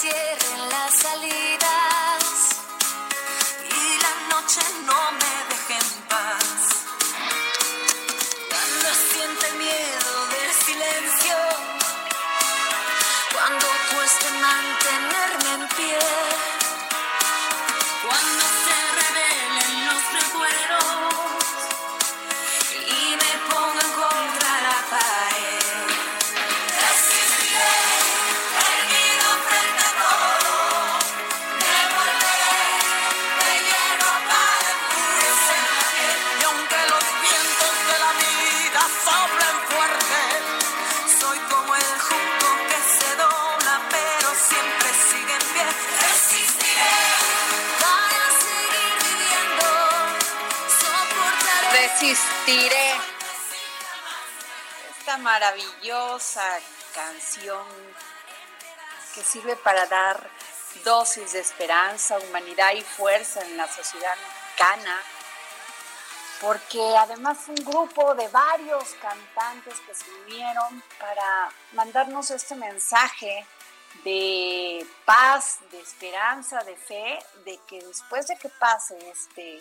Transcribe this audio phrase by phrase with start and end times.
[0.00, 2.24] Cierren las salidas
[3.62, 5.43] y la noche no me
[52.44, 52.92] Resistiré.
[54.98, 56.42] Esta maravillosa
[56.94, 57.66] canción
[59.14, 60.28] que sirve para dar
[60.84, 64.98] dosis de esperanza, humanidad y fuerza en la sociedad mexicana,
[66.40, 73.46] porque además un grupo de varios cantantes que se unieron para mandarnos este mensaje
[74.04, 79.60] de paz, de esperanza, de fe, de que después de que pase este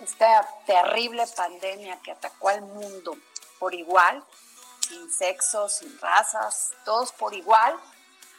[0.00, 3.16] esta terrible pandemia que atacó al mundo
[3.58, 4.22] por igual,
[4.88, 7.74] sin sexo, sin razas, todos por igual,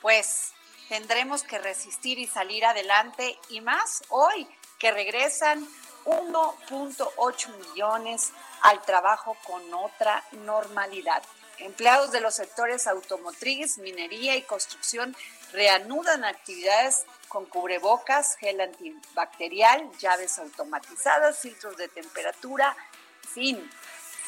[0.02, 0.54] pues
[0.90, 4.48] tendremos que resistir y salir adelante y más hoy
[4.80, 5.68] que regresan
[6.06, 8.32] 1.8 millones
[8.62, 11.22] al trabajo con otra normalidad.
[11.58, 15.16] Empleados de los sectores automotriz, minería y construcción
[15.52, 22.76] reanudan actividades con cubrebocas, gel antibacterial, llaves automatizadas, filtros de temperatura,
[23.22, 23.70] fin,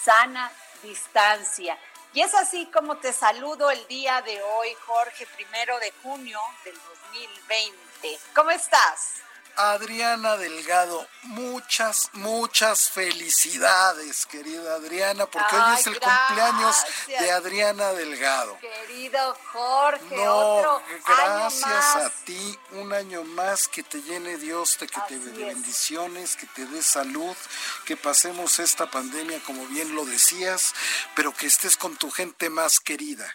[0.03, 0.51] sana
[0.83, 1.77] distancia.
[2.13, 6.75] Y es así como te saludo el día de hoy, Jorge, primero de junio del
[6.75, 8.19] 2020.
[8.33, 9.21] ¿Cómo estás?
[9.61, 16.19] Adriana Delgado, muchas, muchas felicidades, querida Adriana, porque hoy es el gracias.
[16.27, 16.75] cumpleaños
[17.07, 18.57] de Adriana Delgado.
[18.59, 21.95] Querido Jorge, No, otro gracias año más.
[22.05, 25.35] a ti, un año más que te llene Dios, que te Así es.
[25.35, 27.35] bendiciones, que te dé salud,
[27.83, 30.73] que pasemos esta pandemia como bien lo decías,
[31.15, 33.27] pero que estés con tu gente más querida.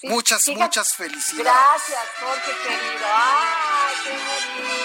[0.00, 1.42] Sí, muchas, fíjate- muchas felicidades.
[1.52, 3.06] Gracias, Jorge querido.
[3.12, 4.77] ¡Ay, qué bonito,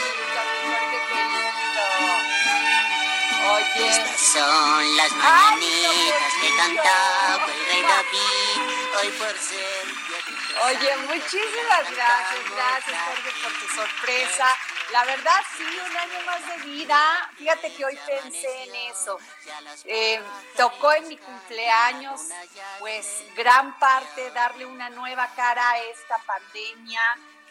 [3.76, 8.62] Estas son las mañanitas que cantaba el rey David,
[9.02, 10.04] hoy por ser
[10.66, 14.48] oye, muchísimas gracias, gracias Jorge por tu sorpresa.
[14.92, 17.32] La verdad, sí, un año más de vida.
[17.38, 19.18] Fíjate que hoy pensé en eso.
[19.86, 20.22] Eh,
[20.56, 22.22] tocó en mi cumpleaños,
[22.80, 27.02] pues gran parte darle una nueva cara a esta pandemia,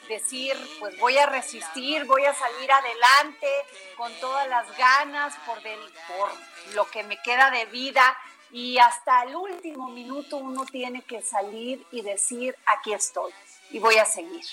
[0.08, 3.48] decir, pues voy a resistir, voy a salir adelante
[3.96, 6.30] con todas las ganas por, del- por
[6.74, 8.16] lo que me queda de vida
[8.50, 13.32] y hasta el último minuto uno tiene que salir y decir, aquí estoy
[13.70, 14.44] y voy a seguir,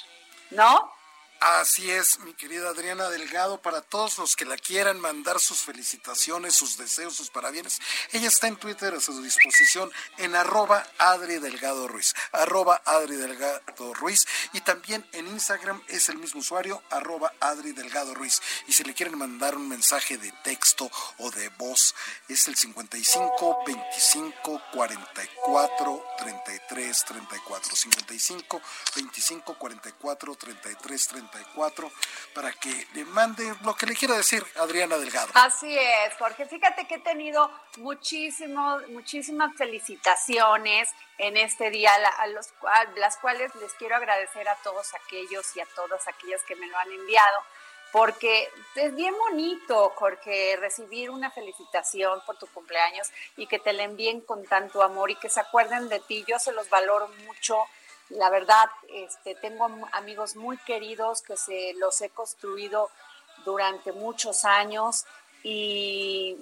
[0.52, 0.92] ¿no?
[1.40, 6.54] Así es, mi querida Adriana Delgado, para todos los que la quieran mandar sus felicitaciones,
[6.54, 7.80] sus deseos, sus parabienes,
[8.12, 13.94] ella está en Twitter a su disposición en arroba Adri Delgado Ruiz, arroba Adri Delgado
[13.94, 18.42] Ruiz, y también en Instagram es el mismo usuario, arroba Adri Delgado Ruiz.
[18.68, 21.96] Y si le quieren mandar un mensaje de texto o de voz,
[22.28, 28.62] es el 55 25 44 33 34, 55
[28.98, 31.29] 25 44 33 34
[32.34, 35.32] para que le mande lo que le quiera decir Adriana Delgado.
[35.34, 36.46] Así es, Jorge.
[36.46, 42.50] Fíjate que he tenido muchísimo, muchísimas felicitaciones en este día, a, los,
[42.96, 46.78] las cuales les quiero agradecer a todos aquellos y a todas aquellas que me lo
[46.78, 47.38] han enviado
[47.92, 53.84] porque es bien bonito, Jorge, recibir una felicitación por tu cumpleaños y que te la
[53.84, 56.24] envíen con tanto amor y que se acuerden de ti.
[56.28, 57.66] Yo se los valoro mucho
[58.10, 62.90] la verdad, este, tengo amigos muy queridos que se los he construido
[63.46, 65.06] durante muchos años
[65.44, 66.38] y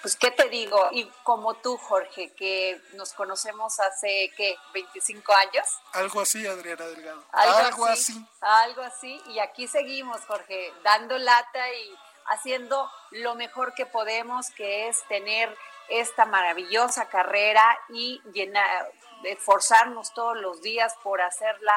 [0.00, 4.56] pues qué te digo, y como tú Jorge, que nos conocemos hace ¿qué?
[4.72, 5.66] 25 años.
[5.92, 7.24] Algo así, Adriana Delgado.
[7.32, 8.26] Algo, así, así.
[8.40, 11.94] Algo así, y aquí seguimos Jorge, dando lata y
[12.26, 15.56] haciendo lo mejor que podemos, que es tener
[15.88, 18.92] esta maravillosa carrera y llenar,
[19.24, 21.72] esforzarnos todos los días por hacerla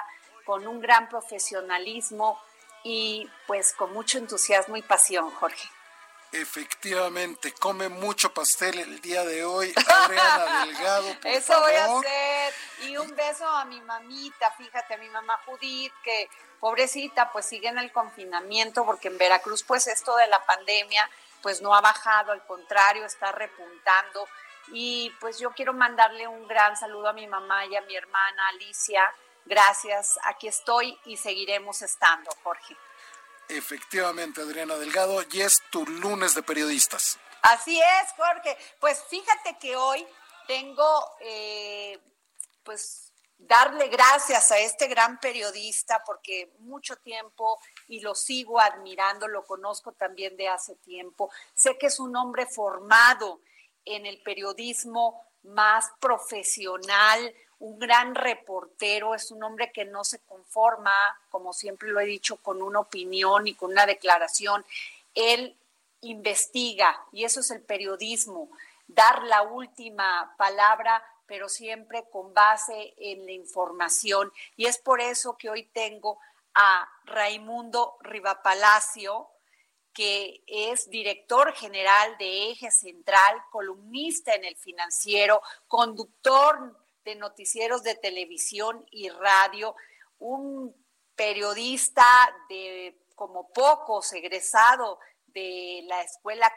[0.46, 2.40] con un gran profesionalismo
[2.84, 5.70] y pues con mucho entusiasmo y pasión, Jorge.
[6.34, 11.20] Efectivamente, come mucho pastel el día de hoy, Adriana Delgado.
[11.20, 12.54] Por Eso voy a hacer.
[12.84, 16.30] Y un beso a mi mamita, fíjate, a mi mamá Judith, que
[16.62, 21.10] pobrecita, pues sigue en el confinamiento, porque en Veracruz, pues esto de la pandemia,
[21.42, 24.26] pues no ha bajado, al contrario, está repuntando.
[24.70, 28.48] Y pues yo quiero mandarle un gran saludo a mi mamá y a mi hermana
[28.50, 29.02] Alicia.
[29.46, 32.78] Gracias, aquí estoy y seguiremos estando, Jorge.
[33.50, 37.20] Efectivamente, Adriana Delgado, y es tu lunes de periodistas.
[37.42, 38.58] Así es, Jorge.
[38.80, 40.08] Pues fíjate que hoy
[40.48, 42.00] tengo, eh,
[42.64, 49.44] pues, darle gracias a este gran periodista porque mucho tiempo y lo sigo admirando, lo
[49.44, 51.32] conozco también de hace tiempo.
[51.54, 53.42] Sé que es un hombre formado
[53.86, 60.94] en el periodismo más profesional, un gran reportero, es un hombre que no se conforma,
[61.30, 64.66] como siempre lo he dicho, con una opinión y con una declaración.
[65.14, 65.56] Él
[66.02, 68.50] investiga y eso es el periodismo,
[68.88, 74.34] dar la última palabra, pero siempre con base en la información.
[74.58, 76.20] Y es por eso que hoy tengo
[76.54, 79.30] a Raimundo Rivapalacio,
[79.94, 87.96] que es director general de Eje Central, columnista en el financiero, conductor de noticieros de
[87.96, 89.76] televisión y radio,
[90.20, 90.76] un
[91.16, 92.06] periodista
[92.50, 96.52] de como pocos, egresado de la escuela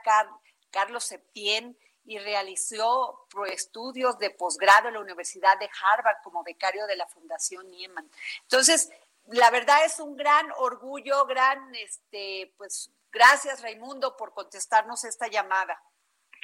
[0.70, 1.76] Carlos Septién
[2.06, 7.70] y realizó estudios de posgrado en la Universidad de Harvard como becario de la Fundación
[7.70, 8.10] Nieman.
[8.42, 8.90] Entonces,
[9.26, 15.80] la verdad es un gran orgullo, gran, este, pues, gracias Raimundo por contestarnos esta llamada.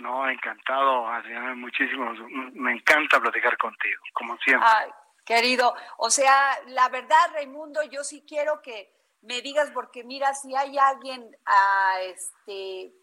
[0.01, 2.13] No, encantado, Adriana, muchísimo.
[2.53, 4.67] Me encanta platicar contigo, como siempre.
[4.67, 4.91] Ay,
[5.27, 8.91] querido, o sea, la verdad, Raimundo, yo sí quiero que
[9.23, 12.95] me digas, porque mira, si hay alguien a ah, este,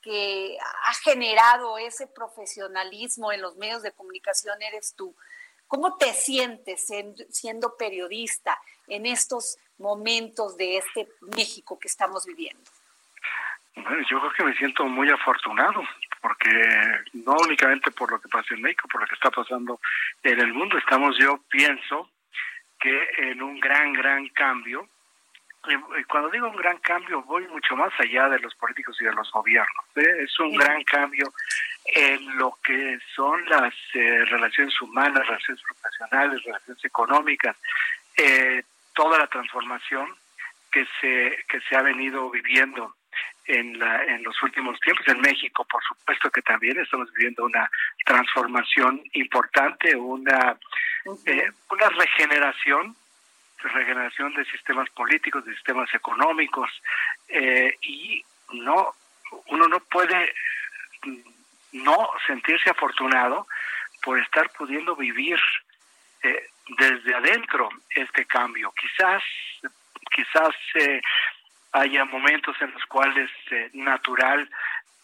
[0.00, 5.16] que ha generado ese profesionalismo en los medios de comunicación, eres tú.
[5.66, 6.86] ¿Cómo te sientes
[7.30, 12.70] siendo periodista en estos momentos de este México que estamos viviendo?
[13.76, 15.82] Bueno, yo creo que me siento muy afortunado,
[16.20, 16.50] porque
[17.12, 19.80] no únicamente por lo que pasa en México, por lo que está pasando
[20.22, 22.10] en el mundo, estamos, yo pienso,
[22.80, 24.88] que en un gran, gran cambio.
[25.66, 29.12] Y cuando digo un gran cambio, voy mucho más allá de los políticos y de
[29.14, 29.84] los gobiernos.
[29.96, 30.22] ¿eh?
[30.22, 31.32] Es un gran cambio
[31.86, 37.56] en lo que son las eh, relaciones humanas, relaciones profesionales, relaciones económicas,
[38.16, 38.62] eh,
[38.94, 40.08] toda la transformación
[40.70, 42.94] que se, que se ha venido viviendo
[43.46, 45.06] en, la, en los últimos tiempos.
[45.08, 47.70] En México, por supuesto que también estamos viviendo una
[48.04, 50.56] transformación importante, una,
[51.26, 52.96] eh, una regeneración,
[53.58, 56.70] regeneración de sistemas políticos, de sistemas económicos,
[57.28, 58.94] eh, y no
[59.46, 60.32] uno no puede
[61.72, 63.46] no sentirse afortunado
[64.02, 65.38] por estar pudiendo vivir
[66.22, 66.48] eh,
[66.78, 68.72] desde adentro este cambio.
[68.72, 69.22] Quizás,
[70.14, 71.00] quizás eh,
[71.74, 74.48] haya momentos en los cuales eh, natural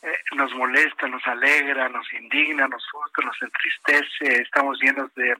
[0.03, 5.37] eh, nos molesta, nos alegra, nos indigna, nos frustra, nos entristece, estamos llenos de,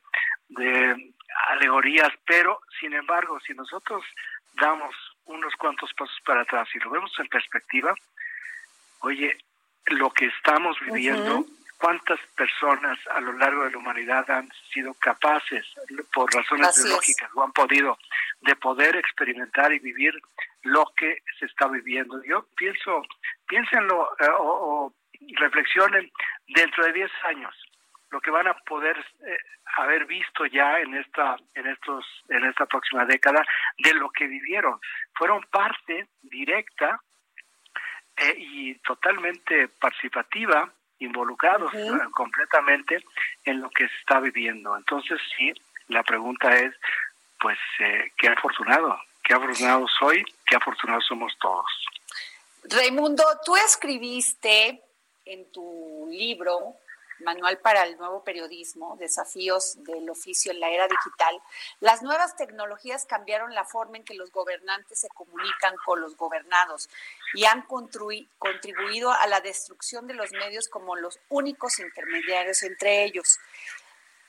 [0.49, 1.13] de
[1.51, 4.05] alegorías, pero sin embargo, si nosotros
[4.61, 4.95] damos
[5.27, 7.95] unos cuantos pasos para atrás y lo vemos en perspectiva,
[9.01, 9.39] oye,
[9.87, 11.47] lo que estamos viviendo,
[11.81, 15.67] cuántas personas a lo largo de la humanidad han sido capaces,
[16.13, 17.99] por razones biológicas, o han podido,
[18.43, 20.13] de poder experimentar y vivir
[20.63, 22.23] lo que se está viviendo.
[22.25, 23.03] Yo pienso,
[23.49, 24.93] piénsenlo eh, o,
[25.37, 26.11] reflexionen
[26.49, 27.55] dentro de 10 años
[28.11, 29.39] lo que van a poder eh,
[29.77, 33.45] haber visto ya en esta en estos en esta próxima década
[33.79, 34.81] de lo que vivieron
[35.15, 37.01] fueron parte directa
[38.17, 41.73] eh, y totalmente participativa involucrados
[42.13, 43.05] completamente
[43.45, 44.77] en lo que se está viviendo.
[44.77, 45.53] Entonces sí
[45.89, 46.75] la pregunta es
[47.41, 51.67] pues eh, qué afortunado qué afortunado soy qué afortunados somos todos.
[52.65, 54.83] Raimundo tú escribiste
[55.25, 56.77] en tu libro
[57.21, 61.41] Manual para el Nuevo Periodismo, Desafíos del Oficio en la Era Digital,
[61.81, 66.89] las nuevas tecnologías cambiaron la forma en que los gobernantes se comunican con los gobernados
[67.35, 73.39] y han contribuido a la destrucción de los medios como los únicos intermediarios entre ellos.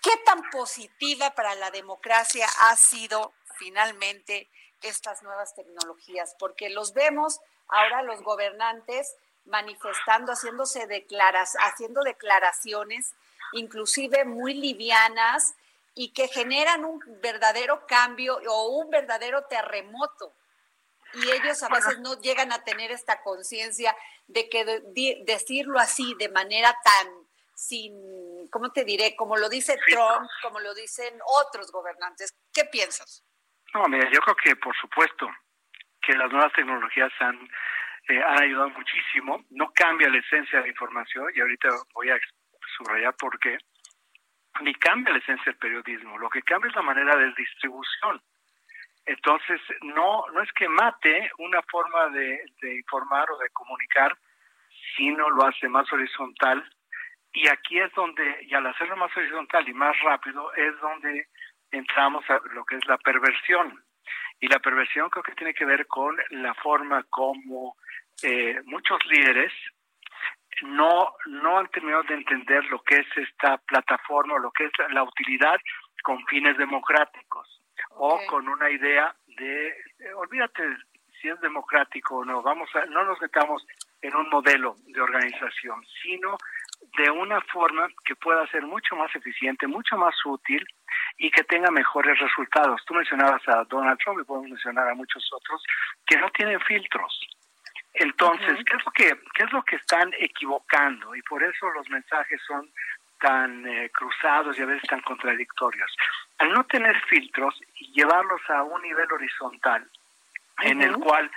[0.01, 4.49] ¿Qué tan positiva para la democracia ha sido finalmente
[4.81, 6.35] estas nuevas tecnologías?
[6.39, 13.13] Porque los vemos ahora los gobernantes manifestando, haciéndose declaras, haciendo declaraciones,
[13.53, 15.55] inclusive muy livianas,
[15.93, 20.33] y que generan un verdadero cambio o un verdadero terremoto.
[21.13, 23.95] Y ellos a veces no llegan a tener esta conciencia
[24.27, 24.63] de que
[25.25, 27.07] decirlo así, de manera tan
[27.53, 29.15] sin, ¿cómo te diré?
[29.15, 32.33] Como lo dice Trump, como lo dicen otros gobernantes.
[32.53, 33.23] ¿Qué piensas?
[33.73, 35.27] No, mira, yo creo que por supuesto
[36.01, 37.37] que las nuevas tecnologías han
[38.11, 39.45] eh, han ayudado muchísimo.
[39.51, 42.19] No cambia la esencia de la información y ahorita voy a
[42.77, 43.57] subrayar por qué.
[44.61, 46.17] Ni cambia la esencia del periodismo.
[46.17, 48.21] Lo que cambia es la manera de distribución.
[49.05, 54.15] Entonces, no, no es que mate una forma de, de informar o de comunicar,
[54.95, 56.63] sino lo hace más horizontal.
[57.33, 61.27] Y aquí es donde, y al hacerlo más horizontal y más rápido, es donde
[61.71, 63.83] entramos a lo que es la perversión.
[64.39, 67.75] Y la perversión creo que tiene que ver con la forma como
[68.23, 69.51] eh, muchos líderes
[70.63, 75.03] no, no han terminado de entender lo que es esta plataforma, lo que es la
[75.03, 75.59] utilidad
[76.03, 77.61] con fines democráticos
[77.91, 79.73] o con una idea de,
[80.15, 80.63] olvídate
[81.21, 83.65] si es democrático o no, vamos a, no nos metamos
[84.01, 86.37] en un modelo de organización, sino
[86.97, 90.65] de una forma que pueda ser mucho más eficiente, mucho más útil
[91.17, 92.81] y que tenga mejores resultados.
[92.85, 95.63] Tú mencionabas a Donald Trump y podemos mencionar a muchos otros
[96.07, 97.19] que no tienen filtros.
[97.93, 101.15] Entonces, ¿qué es lo que qué es lo que están equivocando?
[101.15, 102.69] Y por eso los mensajes son
[103.19, 105.95] tan eh, cruzados y a veces tan contradictorios.
[106.39, 109.87] Al no tener filtros y llevarlos a un nivel horizontal,
[110.61, 111.29] en el cual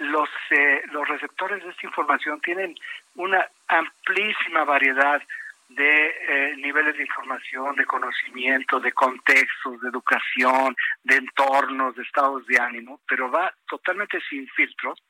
[0.00, 2.74] los eh, los receptores de esta información tienen
[3.14, 5.22] una amplísima variedad
[5.68, 12.46] de eh, niveles de información, de conocimiento, de contextos, de educación, de entornos, de estados
[12.46, 15.02] de ánimo, pero va totalmente sin filtros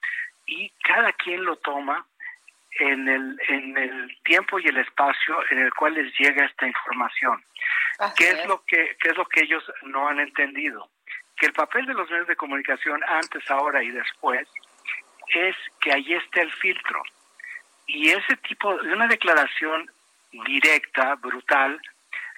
[0.46, 2.06] y cada quien lo toma
[2.78, 7.42] en el, en el tiempo y el espacio en el cual les llega esta información.
[8.16, 10.88] ¿Qué es, lo que, ¿Qué es lo que ellos no han entendido?
[11.36, 14.46] Que el papel de los medios de comunicación antes, ahora y después
[15.28, 17.02] es que ahí está el filtro.
[17.86, 19.90] Y ese tipo de una declaración
[20.32, 21.80] directa, brutal,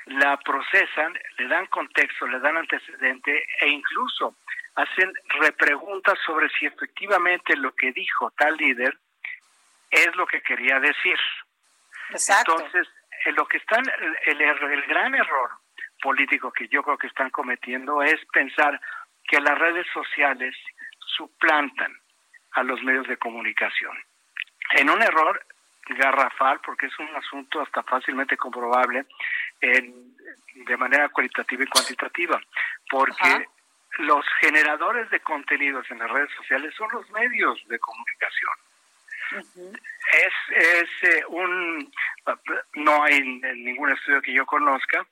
[0.06, 4.36] la procesan, le dan contexto, le dan antecedente e incluso
[4.78, 8.96] hacen repreguntas sobre si efectivamente lo que dijo tal líder
[9.90, 11.18] es lo que quería decir.
[12.10, 12.86] Entonces,
[13.24, 13.82] en lo que están,
[14.26, 15.50] el, el gran error
[16.00, 18.80] político que yo creo que están cometiendo es pensar
[19.26, 20.54] que las redes sociales
[21.16, 21.92] suplantan
[22.52, 23.96] a los medios de comunicación.
[24.76, 25.44] En un error
[25.88, 29.06] garrafal, porque es un asunto hasta fácilmente comprobable
[29.60, 30.16] en,
[30.54, 32.40] de manera cualitativa y cuantitativa,
[32.88, 33.48] porque
[33.98, 38.52] los generadores de contenidos en las redes sociales son los medios de comunicación.
[39.30, 41.92] Es, es eh, un,
[42.74, 45.06] no hay ningún estudio que yo conozca,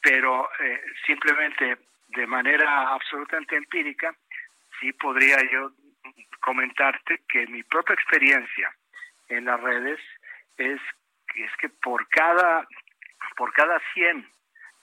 [0.00, 4.14] pero eh, simplemente de manera absolutamente empírica,
[4.80, 5.70] sí podría yo
[6.40, 8.74] comentarte que mi propia experiencia
[9.28, 10.00] en las redes
[10.56, 10.80] es,
[11.36, 12.66] es que por cada,
[13.36, 14.28] por cada 100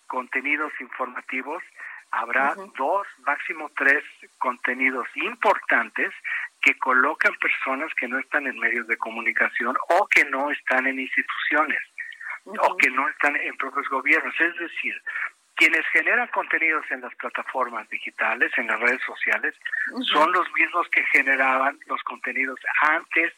[0.07, 1.61] contenidos informativos,
[2.11, 4.03] habrá dos, máximo tres
[4.37, 6.11] contenidos importantes
[6.61, 10.99] que colocan personas que no están en medios de comunicación o que no están en
[10.99, 11.79] instituciones
[12.45, 14.33] o que no están en propios gobiernos.
[14.39, 15.01] Es decir,
[15.55, 19.53] quienes generan contenidos en las plataformas digitales, en las redes sociales,
[20.11, 23.33] son los mismos que generaban los contenidos antes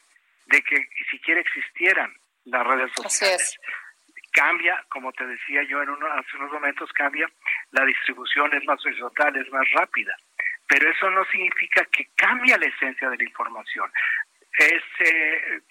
[0.45, 2.13] de que siquiera existieran
[2.45, 3.59] las redes sociales.
[4.31, 7.29] Cambia, como te decía yo en hace unos momentos, cambia,
[7.71, 10.15] la distribución es más horizontal, es más rápida,
[10.67, 13.91] pero eso no significa que cambia la esencia de la información.
[14.57, 15.61] Es, eh,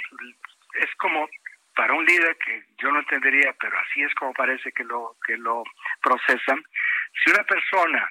[0.75, 1.29] es como
[1.75, 5.37] para un líder que yo no entendería, pero así es como parece que lo que
[5.38, 5.64] lo
[6.02, 6.62] procesan.
[7.25, 8.11] Si una persona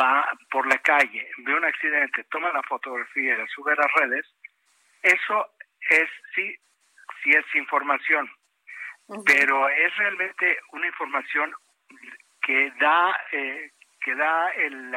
[0.00, 3.92] va por la calle, ve un accidente, toma la fotografía y la sube a las
[3.94, 4.26] redes,
[5.02, 5.50] eso
[5.90, 6.56] es sí,
[7.22, 8.30] sí es información,
[9.24, 11.52] pero es realmente una información
[12.42, 14.94] que da eh, que da el,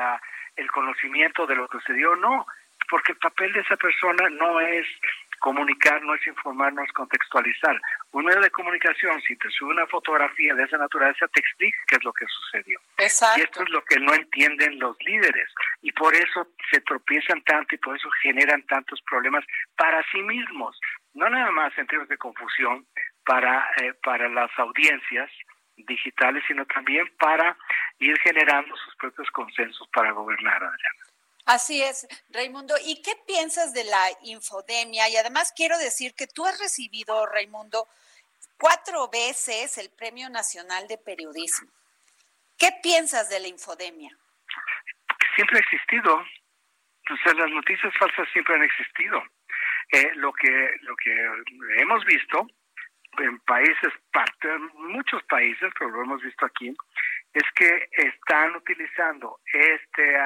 [0.55, 2.45] el conocimiento de lo que sucedió, no,
[2.89, 4.85] porque el papel de esa persona no es
[5.39, 7.79] comunicar, no es informar, no es contextualizar.
[8.11, 11.95] Un medio de comunicación, si te sube una fotografía de esa naturaleza, te explica qué
[11.95, 12.79] es lo que sucedió.
[12.97, 13.39] Exacto.
[13.39, 15.49] Y esto es lo que no entienden los líderes.
[15.81, 20.79] Y por eso se tropiezan tanto y por eso generan tantos problemas para sí mismos.
[21.13, 22.85] No nada más en términos de confusión
[23.29, 25.29] para, eh, para las audiencias
[25.75, 27.55] digitales, sino también para
[27.99, 31.05] ir generando sus propios consensos para gobernar, Adriana.
[31.45, 32.73] Así es, Raimundo.
[32.83, 35.09] ¿Y qué piensas de la infodemia?
[35.09, 37.87] Y además quiero decir que tú has recibido, Raimundo,
[38.57, 41.69] cuatro veces el Premio Nacional de Periodismo.
[42.57, 44.09] ¿Qué piensas de la infodemia?
[45.35, 46.15] Siempre ha existido.
[46.15, 49.21] O sea, las noticias falsas siempre han existido.
[49.91, 51.11] Eh, lo que lo que
[51.77, 52.47] hemos visto
[53.17, 53.93] en países,
[54.75, 56.75] muchos países, pero lo hemos visto aquí,
[57.33, 60.17] es que están utilizando este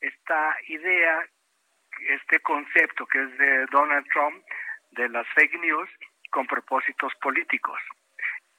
[0.00, 1.24] esta idea,
[2.08, 4.42] este concepto que es de Donald Trump,
[4.92, 5.88] de las fake news,
[6.30, 7.78] con propósitos políticos.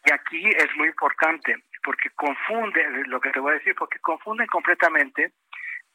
[0.05, 4.48] Y aquí es muy importante, porque confunde, lo que te voy a decir, porque confunden
[4.48, 5.32] completamente,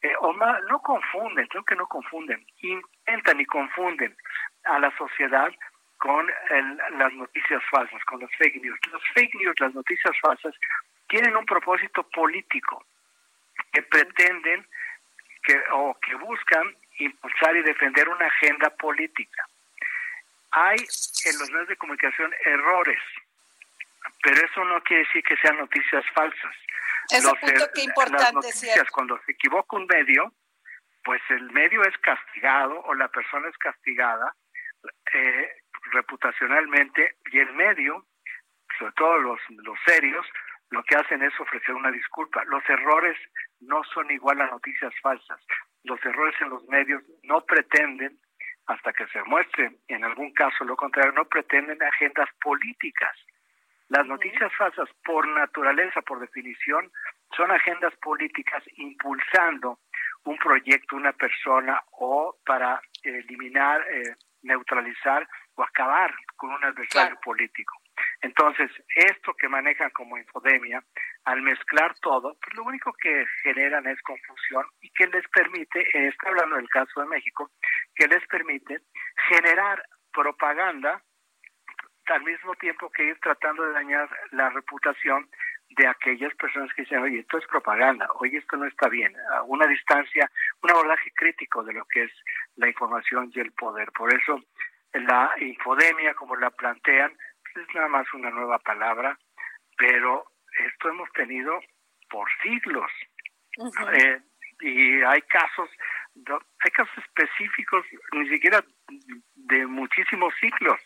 [0.01, 4.15] eh, o no, no confunden, creo que no confunden, intentan y confunden
[4.63, 5.51] a la sociedad
[5.99, 6.25] con
[6.97, 8.79] las noticias falsas, con las fake news.
[8.91, 10.55] Las fake news, las noticias falsas,
[11.07, 12.83] tienen un propósito político
[13.71, 14.65] que pretenden
[15.43, 19.45] que, o que buscan impulsar y defender una agenda política.
[20.51, 23.01] Hay en los medios de comunicación errores,
[24.23, 26.55] pero eso no quiere decir que sean noticias falsas.
[27.09, 30.31] Ese punto er, importante, las noticias, cuando se equivoca un medio,
[31.03, 34.33] pues el medio es castigado o la persona es castigada
[35.13, 35.58] eh,
[35.91, 38.05] reputacionalmente y el medio,
[38.77, 40.25] sobre todo los, los serios,
[40.71, 42.43] lo que hacen es ofrecer una disculpa.
[42.45, 43.17] Los errores
[43.59, 45.39] no son igual a noticias falsas.
[45.83, 48.19] Los errores en los medios no pretenden,
[48.67, 53.15] hasta que se muestre en algún caso lo contrario, no pretenden agendas políticas.
[53.87, 56.91] Las noticias falsas, por naturaleza, por definición,
[57.35, 59.79] son agendas políticas impulsando
[60.25, 67.75] un proyecto, una persona o para eliminar, eh, neutralizar o acabar con un adversario político.
[68.21, 70.83] Entonces, esto que manejan como infodemia,
[71.25, 76.29] al mezclar todo, pues lo único que generan es confusión y que les permite, estoy
[76.29, 77.51] hablando del caso de México,
[77.95, 78.79] que les permite
[79.29, 81.01] generar propaganda
[82.07, 85.29] al mismo tiempo que ir tratando de dañar la reputación
[85.69, 89.43] de aquellas personas que dicen, oye, esto es propaganda, oye, esto no está bien, a
[89.43, 90.29] una distancia,
[90.63, 92.11] un abordaje crítico de lo que es
[92.55, 93.91] la información y el poder.
[93.91, 94.43] Por eso
[94.93, 97.11] la infodemia, como la plantean,
[97.55, 99.17] es nada más una nueva palabra,
[99.77, 100.25] pero
[100.65, 101.59] esto hemos tenido
[102.09, 102.91] por siglos.
[103.93, 104.19] Eh,
[104.61, 105.69] y hay casos,
[106.15, 108.63] hay casos específicos, ni siquiera
[109.35, 110.81] de muchísimos siglos.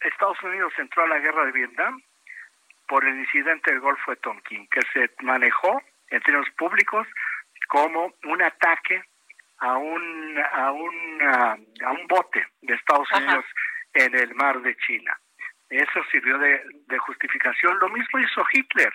[0.00, 2.02] Estados Unidos entró a la guerra de Vietnam
[2.92, 7.08] por el incidente del Golfo de Tonkin, que se manejó en términos públicos
[7.66, 9.02] como un ataque
[9.60, 13.46] a un a un a, un bote de Estados Unidos
[13.94, 15.18] en el mar de China.
[15.70, 17.78] Eso sirvió de, justificación.
[17.78, 18.92] Lo mismo hizo Hitler.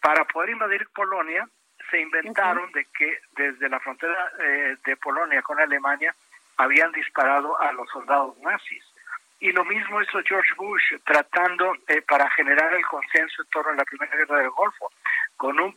[0.00, 1.44] Para poder invadir Polonia,
[1.90, 6.14] se inventaron de que desde la frontera eh, de Polonia con Alemania
[6.56, 8.84] habían disparado a los soldados nazis.
[9.40, 13.76] Y lo mismo hizo George Bush, tratando eh, para generar el consenso en torno a
[13.76, 14.90] la Primera Guerra del Golfo,
[15.36, 15.76] con un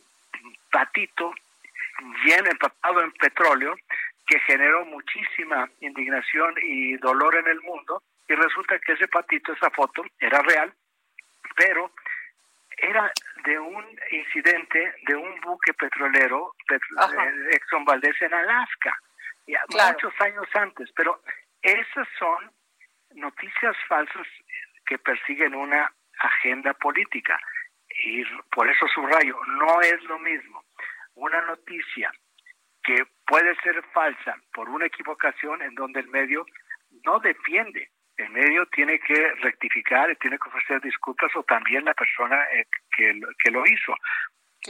[0.70, 1.34] patito
[2.24, 3.76] lleno, empapado en petróleo,
[4.26, 9.70] que generó muchísima indignación y dolor en el mundo, y resulta que ese patito, esa
[9.70, 10.72] foto, era real,
[11.56, 11.90] pero
[12.76, 13.10] era
[13.44, 16.78] de un incidente de un buque petrolero, eh,
[17.52, 18.96] Exxon Valdez en Alaska,
[19.46, 21.20] ya, muchos años antes, pero
[21.62, 22.50] esas son
[23.18, 24.26] noticias falsas
[24.86, 27.38] que persiguen una agenda política.
[28.04, 30.64] y por eso subrayo, no es lo mismo
[31.18, 32.12] una noticia
[32.82, 36.46] que puede ser falsa por una equivocación en donde el medio
[37.04, 37.90] no defiende.
[38.16, 42.64] El medio tiene que rectificar y tiene que ofrecer disculpas o también la persona eh,
[42.90, 43.94] que, que lo hizo.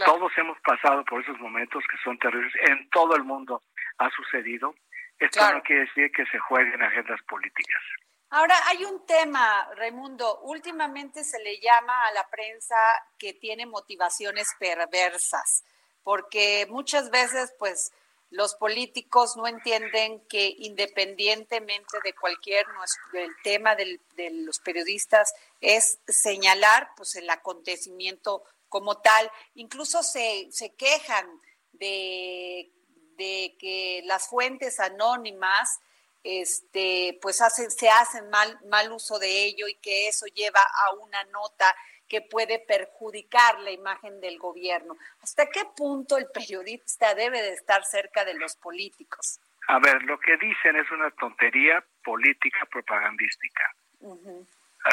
[0.04, 2.52] Todos hemos pasado por esos momentos que son terribles.
[2.68, 3.62] En todo el mundo
[3.98, 4.74] ha sucedido.
[5.18, 7.82] Esto no quiere decir que se jueguen agendas políticas.
[8.30, 10.40] Ahora, hay un tema, Raimundo.
[10.40, 12.76] Últimamente se le llama a la prensa
[13.16, 15.64] que tiene motivaciones perversas,
[16.02, 17.90] porque muchas veces, pues,
[18.30, 22.66] los políticos no entienden que independientemente de cualquier
[23.14, 29.30] del tema del, de los periodistas es señalar pues el acontecimiento como tal.
[29.54, 31.26] Incluso se, se quejan
[31.72, 32.70] de,
[33.16, 35.80] de que las fuentes anónimas
[36.24, 40.94] este, pues hacen, se hacen mal, mal uso de ello y que eso lleva a
[40.94, 41.64] una nota
[42.08, 44.96] que puede perjudicar la imagen del gobierno.
[45.22, 49.40] ¿Hasta qué punto el periodista debe de estar cerca de los políticos?
[49.68, 53.74] A ver, lo que dicen es una tontería política propagandística.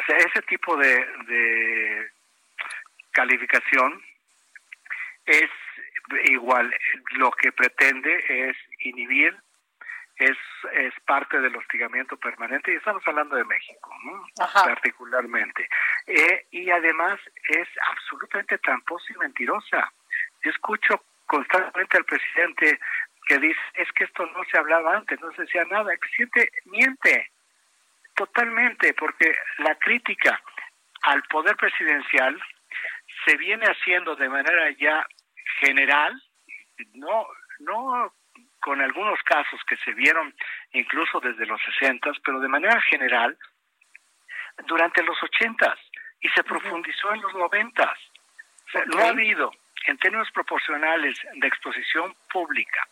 [0.08, 2.12] ese tipo de, de
[3.12, 4.04] calificación
[5.26, 5.50] es
[6.26, 6.74] igual,
[7.12, 9.36] lo que pretende es inhibir
[10.18, 10.38] es,
[10.74, 13.92] es parte del hostigamiento permanente y estamos hablando de México,
[14.54, 15.68] particularmente.
[16.08, 19.92] Eh, y además es absolutamente tramposa y mentirosa.
[20.44, 22.80] Yo escucho constantemente al presidente
[23.28, 25.92] que dice, es que esto no se hablaba antes, no se decía nada.
[25.92, 27.32] El presidente miente
[28.16, 30.40] totalmente porque la crítica
[31.02, 32.42] al poder presidencial
[33.26, 35.06] se viene haciendo de manera ya
[35.60, 36.22] general,
[36.94, 37.28] no,
[37.60, 38.14] no
[38.66, 40.34] con algunos casos que se vieron
[40.74, 43.38] incluso desde los 60, pero de manera general
[44.66, 45.78] durante los 80
[46.20, 47.98] y se profundizó en los 90.
[48.88, 49.52] no ha habido,
[49.86, 52.88] en términos proporcionales de exposición pública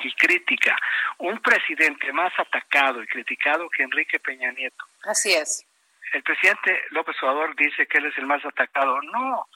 [0.00, 0.78] y crítica,
[1.18, 4.82] un presidente más atacado y criticado que Enrique Peña Nieto.
[5.04, 5.66] Así es.
[6.14, 8.98] El presidente López Obrador dice que él es el más atacado.
[9.02, 9.46] No,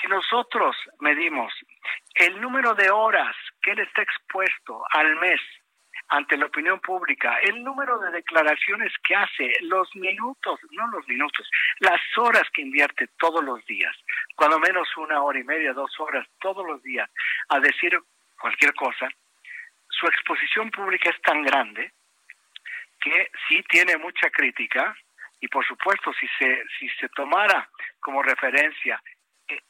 [0.00, 1.52] si nosotros medimos
[2.16, 3.36] el número de horas
[3.68, 5.40] que él está expuesto al mes
[6.08, 11.46] ante la opinión pública, el número de declaraciones que hace, los minutos, no los minutos,
[11.80, 13.94] las horas que invierte todos los días,
[14.34, 17.10] cuando menos una hora y media, dos horas todos los días,
[17.50, 17.98] a decir
[18.40, 19.06] cualquier cosa,
[19.90, 21.92] su exposición pública es tan grande
[22.98, 24.96] que sí tiene mucha crítica
[25.40, 27.68] y por supuesto si se si se tomara
[28.00, 29.00] como referencia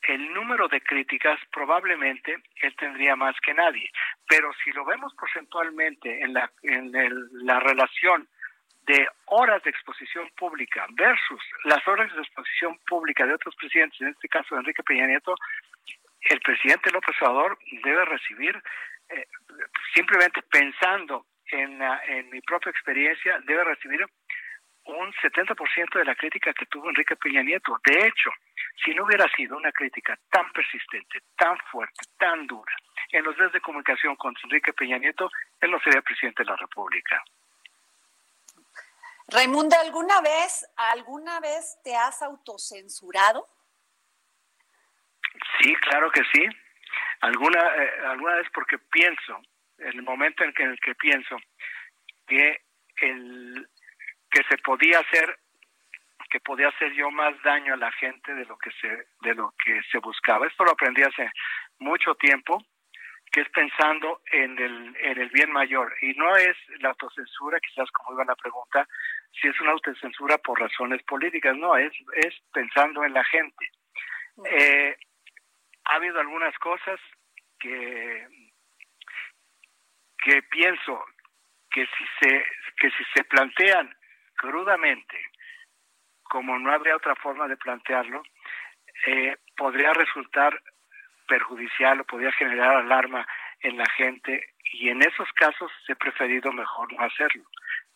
[0.08, 3.90] el número de críticas probablemente él tendría más que nadie,
[4.26, 6.90] pero si lo vemos porcentualmente en la, en
[7.44, 8.26] la relación
[8.86, 14.08] de horas de exposición pública versus las horas de exposición pública de otros presidentes, en
[14.08, 15.34] este caso de Enrique Peña Nieto,
[16.22, 18.60] el presidente López Obrador debe recibir,
[19.10, 19.26] eh,
[19.94, 24.06] simplemente pensando en, en mi propia experiencia, debe recibir
[24.88, 27.78] un 70% de la crítica que tuvo Enrique Peña Nieto.
[27.84, 28.30] De hecho,
[28.82, 32.74] si no hubiera sido una crítica tan persistente, tan fuerte, tan dura
[33.10, 36.56] en los medios de comunicación contra Enrique Peña Nieto, él no sería presidente de la
[36.56, 37.22] República.
[39.28, 43.46] Raimundo, ¿alguna vez, alguna vez te has autocensurado?
[45.60, 46.46] Sí, claro que sí.
[47.20, 49.40] Alguna, eh, alguna vez porque pienso,
[49.78, 51.36] en el momento en, en el que pienso
[52.26, 52.62] que
[53.00, 53.68] el,
[54.30, 55.38] que se podía hacer
[56.30, 58.88] que podía hacer yo más daño a la gente de lo que se
[59.22, 60.46] de lo que se buscaba.
[60.46, 61.30] Esto lo aprendí hace
[61.78, 62.62] mucho tiempo,
[63.32, 67.90] que es pensando en el en el bien mayor y no es la autocensura, quizás
[67.92, 68.86] como iba la pregunta,
[69.40, 73.70] si es una autocensura por razones políticas, no, es es pensando en la gente.
[74.44, 74.96] Eh,
[75.84, 77.00] ha habido algunas cosas
[77.58, 78.26] que
[80.18, 81.04] que pienso
[81.70, 82.44] que si se
[82.76, 83.97] que si se plantean
[84.38, 85.20] crudamente,
[86.22, 88.22] como no habría otra forma de plantearlo,
[89.06, 90.58] eh, podría resultar
[91.26, 93.26] perjudicial o podría generar alarma
[93.60, 97.44] en la gente y en esos casos he preferido mejor no hacerlo.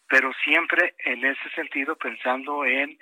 [0.09, 2.99] Pero siempre en ese sentido pensando en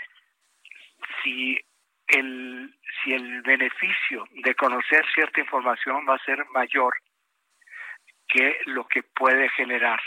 [1.22, 1.58] si
[2.06, 6.94] el, si el beneficio de conocer cierta información va a ser mayor
[8.28, 10.00] que lo que puede generar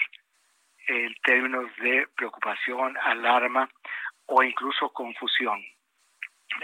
[0.88, 3.70] en términos de preocupación, alarma
[4.26, 5.62] o incluso confusión.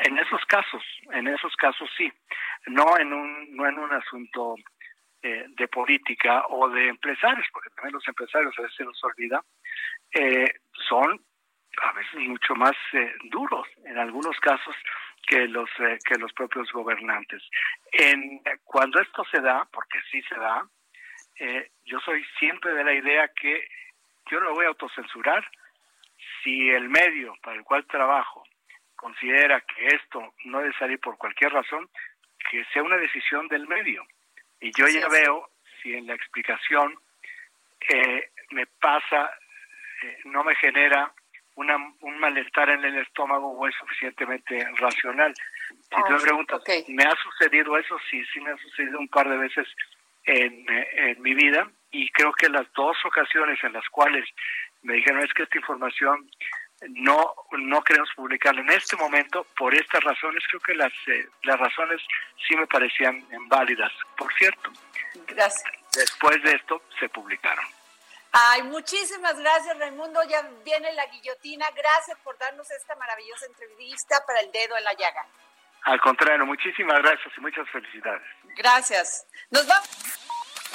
[0.05, 2.11] En esos casos, en esos casos sí,
[2.67, 4.55] no en un, no en un asunto
[5.21, 9.43] eh, de política o de empresarios, porque también los empresarios a veces se nos olvida,
[10.13, 10.45] eh,
[10.87, 11.19] son
[11.81, 13.67] a veces mucho más eh, duros.
[13.85, 14.75] En algunos casos
[15.27, 17.43] que los eh, que los propios gobernantes.
[17.91, 20.67] En cuando esto se da, porque sí se da,
[21.85, 23.65] yo soy siempre de la idea que
[24.29, 25.45] yo no voy a autocensurar
[26.43, 28.43] si el medio para el cual trabajo
[28.95, 31.89] considera que esto no debe salir por cualquier razón,
[32.51, 34.05] que sea una decisión del medio.
[34.59, 35.49] Y yo ya veo
[35.81, 36.95] si en la explicación
[37.89, 39.31] eh, me pasa,
[40.03, 41.13] eh, no me genera
[41.55, 45.33] una, un malestar en el estómago o es suficientemente racional.
[45.35, 47.97] Si tú me ah, preguntas, ¿me ha sucedido eso?
[48.09, 49.67] Sí, sí me ha sucedido un par de veces
[50.25, 54.27] en, en mi vida y creo que las dos ocasiones en las cuales
[54.81, 56.29] me dijeron es que esta información
[56.89, 61.59] no no queremos publicarla en este momento por estas razones creo que las eh, las
[61.59, 62.01] razones
[62.47, 64.71] sí me parecían válidas por cierto
[65.27, 67.65] gracias después de esto se publicaron
[68.31, 70.21] Ay, muchísimas gracias, Raimundo.
[70.29, 71.65] Ya viene la guillotina.
[71.71, 75.25] Gracias por darnos esta maravillosa entrevista para el dedo en la llaga.
[75.83, 78.27] Al contrario, muchísimas gracias y muchas felicidades.
[78.55, 79.25] Gracias.
[79.49, 80.28] Nos vamos.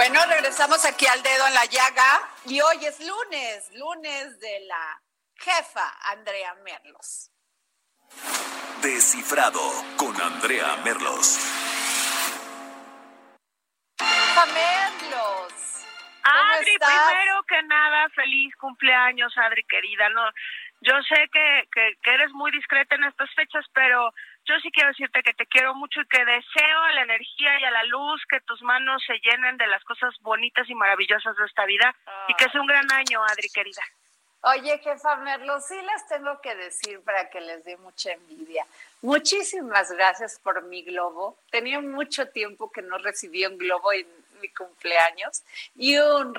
[0.00, 4.98] Bueno, regresamos aquí al dedo en la llaga y hoy es lunes, lunes de la
[5.34, 7.30] jefa Andrea Merlos.
[8.80, 9.60] Descifrado
[9.98, 11.36] con Andrea Merlos.
[13.98, 15.52] Jefa Merlos.
[16.22, 20.08] Adri, primero que nada, feliz cumpleaños, Adri querida.
[20.08, 20.22] No,
[20.80, 24.10] yo sé que, que, que eres muy discreta en estas fechas, pero
[24.50, 27.64] yo sí quiero decirte que te quiero mucho y que deseo a la energía y
[27.64, 31.46] a la luz que tus manos se llenen de las cosas bonitas y maravillosas de
[31.46, 31.94] esta vida
[32.28, 33.82] y que sea un gran año, Adri, querida.
[34.42, 38.66] Oye, jefa Merlo, sí les tengo que decir para que les dé mucha envidia.
[39.02, 41.38] Muchísimas gracias por mi globo.
[41.50, 44.08] Tenía mucho tiempo que no recibí un globo en
[44.40, 45.44] mi cumpleaños
[45.76, 46.34] y un,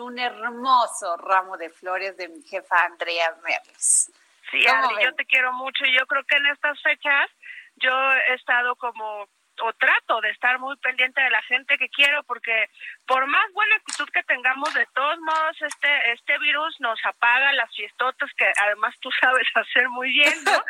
[0.00, 4.10] un hermoso ramo de flores de mi jefa Andrea Merlos.
[4.52, 7.30] Sí, Adri, yo te quiero mucho y yo creo que en estas fechas
[7.76, 9.26] yo he estado como
[9.60, 12.70] o trato de estar muy pendiente de la gente que quiero porque
[13.06, 17.70] por más buena actitud que tengamos de todos modos este este virus nos apaga las
[17.74, 20.64] fiestotas que además tú sabes hacer muy bien ¿no?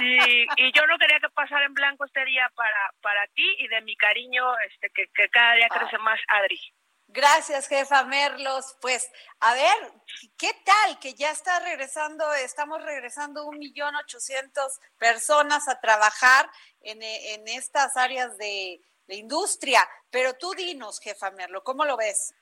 [0.00, 3.68] y, y yo no quería que pasara en blanco este día para para ti y
[3.68, 6.60] de mi cariño este que, que cada día crece más Adri
[7.08, 8.76] Gracias, jefa Merlos.
[8.80, 9.92] Pues, a ver,
[10.36, 10.98] ¿qué tal?
[10.98, 17.96] Que ya está regresando, estamos regresando un millón ochocientos personas a trabajar en, en estas
[17.96, 19.80] áreas de, de, industria.
[20.10, 22.34] Pero tú dinos, jefa Merlo, ¿cómo lo ves?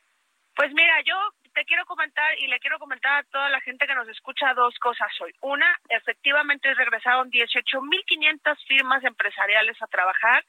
[0.55, 1.15] Pues mira, yo
[1.53, 4.79] te quiero comentar y le quiero comentar a toda la gente que nos escucha dos
[4.79, 5.33] cosas hoy.
[5.43, 10.45] Una, efectivamente regresaron 18.500 firmas empresariales a trabajar.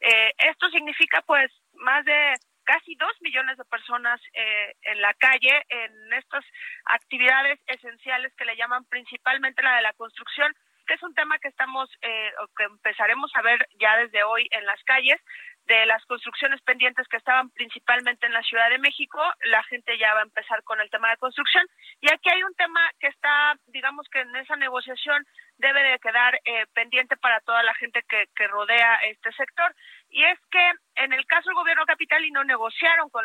[0.00, 2.34] Eh, esto significa pues más de
[2.70, 6.44] casi dos millones de personas eh, en la calle en estas
[6.84, 10.54] actividades esenciales que le llaman principalmente la de la construcción,
[10.94, 14.82] es un tema que estamos eh, que empezaremos a ver ya desde hoy en las
[14.84, 15.20] calles
[15.66, 20.14] de las construcciones pendientes que estaban principalmente en la Ciudad de México, la gente ya
[20.14, 21.64] va a empezar con el tema de construcción.
[22.00, 25.24] Y aquí hay un tema que está, digamos que en esa negociación
[25.58, 29.72] debe de quedar eh, pendiente para toda la gente que, rodea este sector.
[30.08, 33.24] Y es que en el caso del gobierno capitalino negociaron con,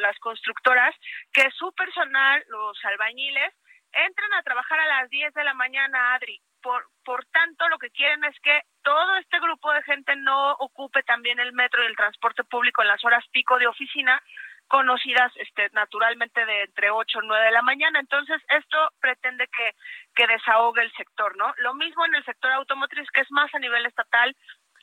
[0.00, 0.94] las constructoras
[1.32, 3.54] que su personal, los albañiles,
[3.92, 6.40] entren a trabajar a las 10 de la mañana, Adri.
[6.66, 11.04] Por, por tanto, lo que quieren es que todo este grupo de gente no ocupe
[11.04, 14.20] también el metro y el transporte público en las horas pico de oficina,
[14.66, 18.00] conocidas este, naturalmente de entre 8 y 9 de la mañana.
[18.00, 19.76] Entonces, esto pretende que,
[20.16, 21.54] que desahogue el sector, ¿no?
[21.58, 24.34] Lo mismo en el sector automotriz, que es más a nivel estatal,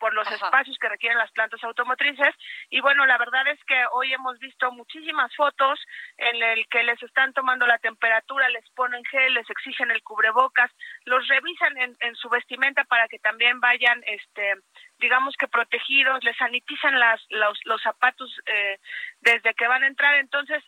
[0.03, 2.35] por los espacios que requieren las plantas automotrices.
[2.69, 5.79] Y bueno, la verdad es que hoy hemos visto muchísimas fotos
[6.17, 10.69] en el que les están tomando la temperatura, les ponen gel, les exigen el cubrebocas,
[11.05, 14.55] los revisan en, en su vestimenta para que también vayan, este,
[14.99, 18.79] digamos que protegidos, les sanitizan las, los, los zapatos eh,
[19.21, 20.15] desde que van a entrar.
[20.15, 20.61] Entonces,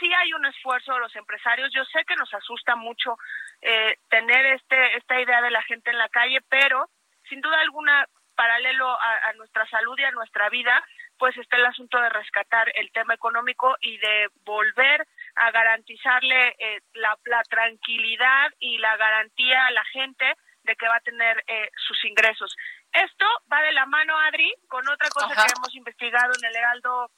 [0.00, 1.70] sí hay un esfuerzo de los empresarios.
[1.72, 3.16] Yo sé que nos asusta mucho
[3.62, 6.90] eh, tener este esta idea de la gente en la calle, pero
[7.28, 8.04] sin duda alguna
[8.40, 10.82] paralelo a, nuestra salud y a nuestra vida,
[11.18, 16.80] pues está el asunto de rescatar el tema económico y de volver a garantizarle eh,
[16.94, 20.24] la, la, tranquilidad y la garantía a la gente
[20.62, 22.56] de que va a tener eh, sus ingresos.
[22.94, 27.10] Esto va de la mano, Adri, con otra cosa que hemos investigado en el Heraldo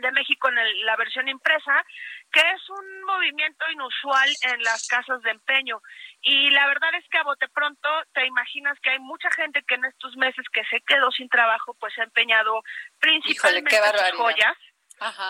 [0.00, 1.84] de México en la versión impresa,
[2.32, 5.80] que es un movimiento inusual en las casas de empeño.
[6.22, 9.74] Y la verdad es que a bote pronto te imaginas que hay mucha gente que
[9.74, 12.62] en estos meses que se quedó sin trabajo, pues ha empeñado
[12.98, 14.56] principalmente sus joyas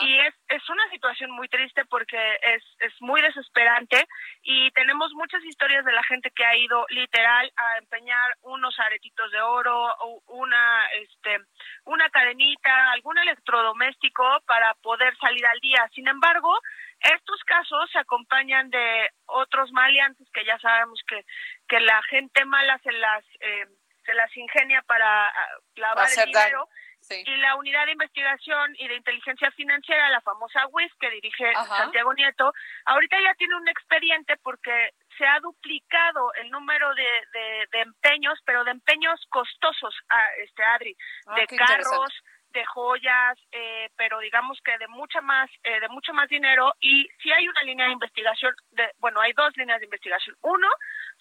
[0.00, 4.04] y es, es una situación muy triste porque es, es muy desesperante
[4.42, 9.30] y tenemos muchas historias de la gente que ha ido literal a empeñar unos aretitos
[9.30, 11.38] de oro, o una, este,
[11.84, 15.88] una cadenita, algún electrodoméstico para poder salir al día.
[15.94, 16.58] Sin embargo,
[17.00, 21.24] estos casos se acompañan de otros maleantes que ya sabemos que,
[21.68, 23.66] que la gente mala se las, eh,
[24.04, 26.68] se las ingenia para ah, lavar el dinero.
[27.10, 32.14] Y la unidad de investigación y de inteligencia financiera, la famosa WIS que dirige Santiago
[32.14, 32.52] Nieto,
[32.84, 38.64] ahorita ya tiene un expediente porque se ha duplicado el número de, de, empeños, pero
[38.64, 40.96] de empeños costosos, a este Adri,
[41.26, 42.10] ah, de carros,
[42.52, 46.74] de joyas, eh, pero digamos que de mucha más, eh, de mucho más dinero.
[46.80, 50.36] Y si hay una línea de investigación, de, bueno, hay dos líneas de investigación.
[50.42, 50.68] Uno,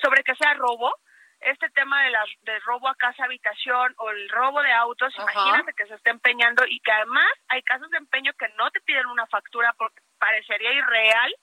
[0.02, 0.94] sobre que sea robo,
[1.42, 5.74] este tema de, la, de robo a casa habitación o el robo de autos, imagínate
[5.74, 9.08] que se está empeñando y que además hay casos de empeño que no te piden
[9.08, 11.34] una factura porque parecería irreal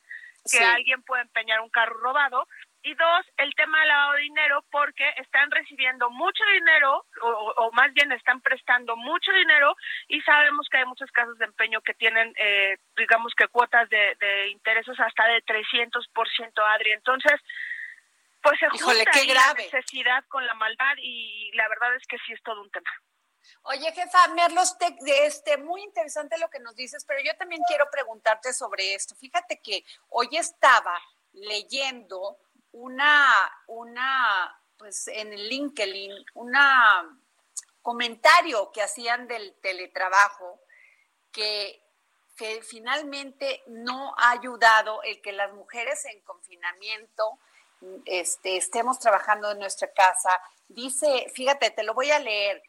[0.50, 2.46] que alguien pueda empeñar un carro robado.
[2.82, 7.92] Y dos, el tema del lavado de dinero porque están recibiendo mucho dinero o, más
[7.94, 9.74] bien están prestando mucho dinero
[10.06, 14.14] y sabemos que hay muchos casos de empeño que tienen, eh, digamos que cuotas de,
[14.20, 16.92] de intereses hasta de 300%, Adri.
[16.92, 17.40] Entonces,
[18.42, 22.42] pues se junta la necesidad con la maldad y la verdad es que sí es
[22.42, 22.90] todo un tema.
[23.62, 28.52] Oye, jefa, Merlos, este, muy interesante lo que nos dices, pero yo también quiero preguntarte
[28.52, 29.14] sobre esto.
[29.16, 31.00] Fíjate que hoy estaba
[31.32, 32.38] leyendo
[32.72, 33.26] una,
[33.66, 37.18] una, pues en el LinkedIn, una
[37.82, 40.60] comentario que hacían del teletrabajo
[41.30, 41.82] que,
[42.36, 47.38] que finalmente no ha ayudado el que las mujeres en confinamiento
[48.04, 50.30] este, estemos trabajando en nuestra casa.
[50.68, 52.62] Dice, fíjate, te lo voy a leer.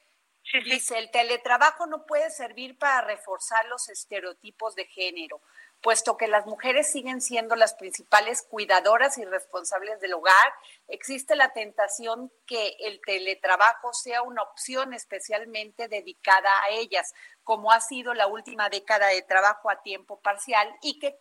[0.64, 5.42] Dice, el teletrabajo no puede servir para reforzar los estereotipos de género,
[5.82, 10.54] puesto que las mujeres siguen siendo las principales cuidadoras y responsables del hogar.
[10.88, 17.82] Existe la tentación que el teletrabajo sea una opción especialmente dedicada a ellas, como ha
[17.82, 21.18] sido la última década de trabajo a tiempo parcial y que,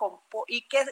[0.47, 0.85] y que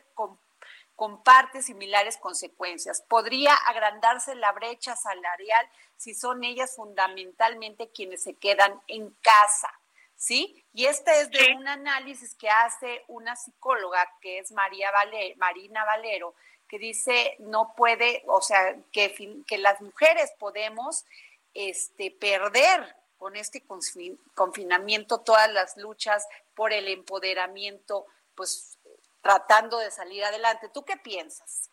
[0.96, 3.02] comparte similares consecuencias.
[3.02, 9.70] Podría agrandarse la brecha salarial si son ellas fundamentalmente quienes se quedan en casa.
[10.16, 10.64] ¿Sí?
[10.72, 14.90] Y este es de un análisis que hace una psicóloga que es María
[15.36, 16.34] Marina Valero,
[16.68, 21.04] que dice no puede, o sea, que, que las mujeres podemos
[21.52, 23.64] este, perder con este
[24.34, 28.78] confinamiento todas las luchas por el empoderamiento pues
[29.24, 30.68] tratando de salir adelante.
[30.72, 31.72] ¿Tú qué piensas?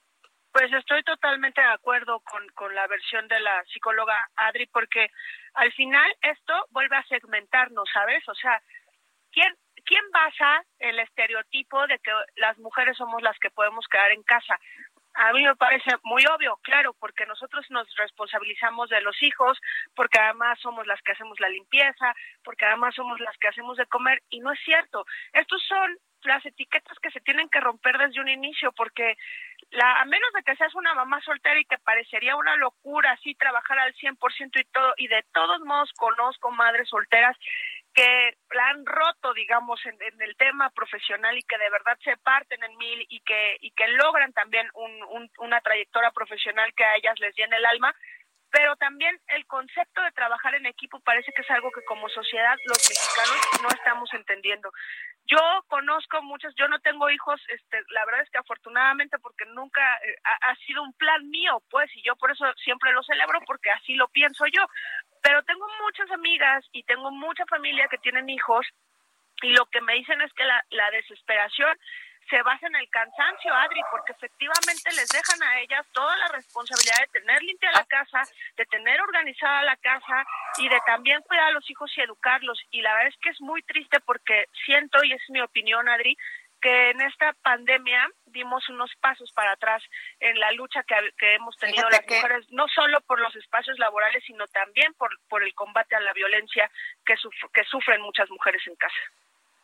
[0.54, 5.10] Pues estoy totalmente de acuerdo con, con la versión de la psicóloga Adri, porque
[5.54, 8.28] al final esto vuelve a segmentarnos, ¿sabes?
[8.28, 8.62] O sea,
[9.32, 9.54] ¿quién,
[9.86, 14.58] ¿quién basa el estereotipo de que las mujeres somos las que podemos quedar en casa?
[15.14, 19.60] A mí me parece muy obvio, claro, porque nosotros nos responsabilizamos de los hijos,
[19.94, 22.14] porque además somos las que hacemos la limpieza,
[22.46, 25.06] porque además somos las que hacemos de comer, y no es cierto.
[25.34, 29.18] Estos son las etiquetas que se tienen que romper desde un inicio, porque
[29.72, 33.36] la, a menos de que seas una mamá soltera y que parecería una locura así
[33.36, 37.38] trabajar al 100% y todo, y de todos modos conozco madres solteras
[37.94, 42.64] que la han roto, digamos, en, el tema profesional y que de verdad se parten
[42.64, 47.20] en mil y que, y que logran también un, una trayectoria profesional que a ellas
[47.20, 47.94] les llena el alma,
[48.52, 52.56] pero también el concepto de trabajar en equipo parece que es algo que como sociedad
[52.66, 54.72] los mexicanos no estamos entendiendo.
[55.26, 59.82] Yo conozco muchos, yo no tengo hijos, este, la verdad es que afortunadamente porque nunca
[60.06, 63.72] eh, ha, sido un plan mío, pues, y yo por eso siempre lo celebro porque
[63.72, 64.66] así lo pienso yo.
[65.24, 68.68] Pero tengo muchas amigas y tengo mucha familia que tienen hijos
[69.44, 71.78] y lo que me dicen es que la, la desesperación
[72.30, 77.00] se basa en el cansancio, Adri, porque efectivamente les dejan a ellas toda la responsabilidad
[77.00, 78.24] de tener limpia la casa,
[78.56, 80.26] de tener organizada la casa
[80.58, 82.60] y de también cuidar a los hijos y educarlos.
[82.72, 86.18] Y la verdad es que es muy triste porque siento, y es mi opinión, Adri,
[86.62, 89.84] que en esta pandemia dimos unos pasos para atrás
[90.20, 94.48] en la lucha que, hemos tenido las mujeres, no solo por los espacios laborales, sino
[94.48, 96.70] también por, por el combate a la violencia
[97.04, 97.16] que,
[97.54, 99.02] que sufren muchas mujeres en casa.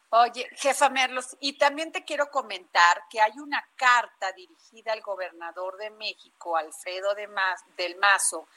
[0.09, 5.75] Oye, jefa Merlos, y también te quiero comentar que hay una carta dirigida al gobernador
[5.75, 7.27] de México, Alfredo de
[7.75, 8.47] del Mazo,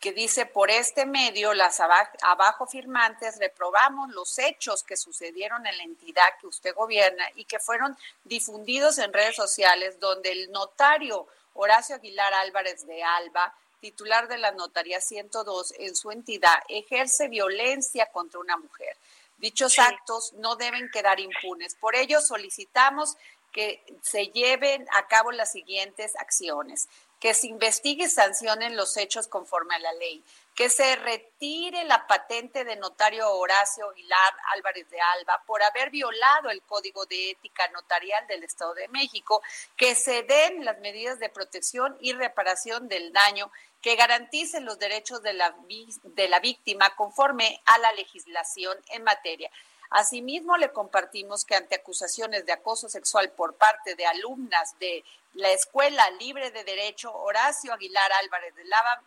[0.00, 5.84] que dice, por este medio, las abajo firmantes reprobamos los hechos que sucedieron en la
[5.84, 11.94] entidad que usted gobierna y que fueron difundidos en redes sociales, donde el notario Horacio
[11.94, 18.40] Aguilar Álvarez de Alba, titular de la Notaría 102 en su entidad, ejerce violencia contra
[18.40, 18.96] una mujer.
[19.40, 21.74] Dichos actos no deben quedar impunes.
[21.74, 23.16] Por ello, solicitamos
[23.52, 26.88] que se lleven a cabo las siguientes acciones.
[27.18, 30.24] Que se investigue y sancionen los hechos conforme a la ley,
[30.54, 36.48] que se retire la patente de notario Horacio Aguilar Álvarez de Alba por haber violado
[36.48, 39.42] el Código de Ética Notarial del Estado de México,
[39.76, 43.52] que se den las medidas de protección y reparación del daño
[43.82, 45.54] que garanticen los derechos de la,
[46.02, 49.50] de la víctima conforme a la legislación en materia.
[49.90, 55.04] Asimismo, le compartimos que ante acusaciones de acoso sexual por parte de alumnas de
[55.34, 59.02] la Escuela Libre de Derecho, Horacio Aguilar Álvarez de Lava,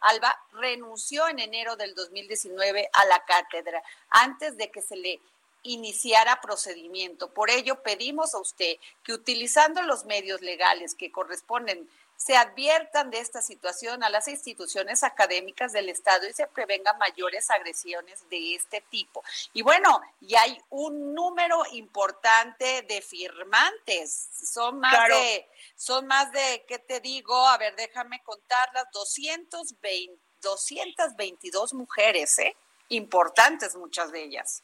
[0.00, 5.20] Alba renunció en enero del 2019 a la cátedra antes de que se le
[5.62, 7.30] iniciara procedimiento.
[7.32, 11.88] Por ello, pedimos a usted que utilizando los medios legales que corresponden
[12.20, 17.50] se adviertan de esta situación a las instituciones académicas del Estado y se prevengan mayores
[17.50, 19.24] agresiones de este tipo.
[19.54, 24.28] Y bueno, y hay un número importante de firmantes.
[24.52, 27.34] Son más de, son más de, ¿qué te digo?
[27.48, 32.54] A ver, déjame contarlas, 220, 222 mujeres, ¿eh?
[32.90, 34.62] Importantes muchas de ellas.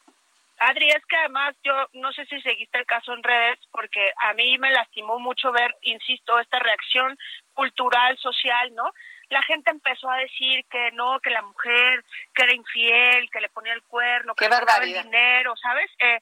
[0.59, 4.33] Adri, es que además yo no sé si seguiste el caso en redes, porque a
[4.35, 7.19] mí me lastimó mucho ver, insisto, esta reacción
[7.57, 8.93] cultural, social, ¿no?
[9.31, 13.49] La gente empezó a decir que no, que la mujer, que era infiel, que le
[13.49, 15.91] ponía el cuerno, que le daba el dinero, ¿sabes?
[15.99, 16.21] Eh,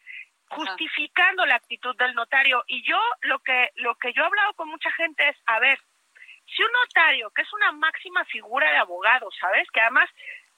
[0.49, 2.65] justificando la actitud del notario.
[2.67, 5.79] Y yo lo que, lo que yo he hablado con mucha gente es, a ver,
[6.47, 9.69] si un notario, que es una máxima figura de abogado, ¿sabes?
[9.71, 10.09] Que además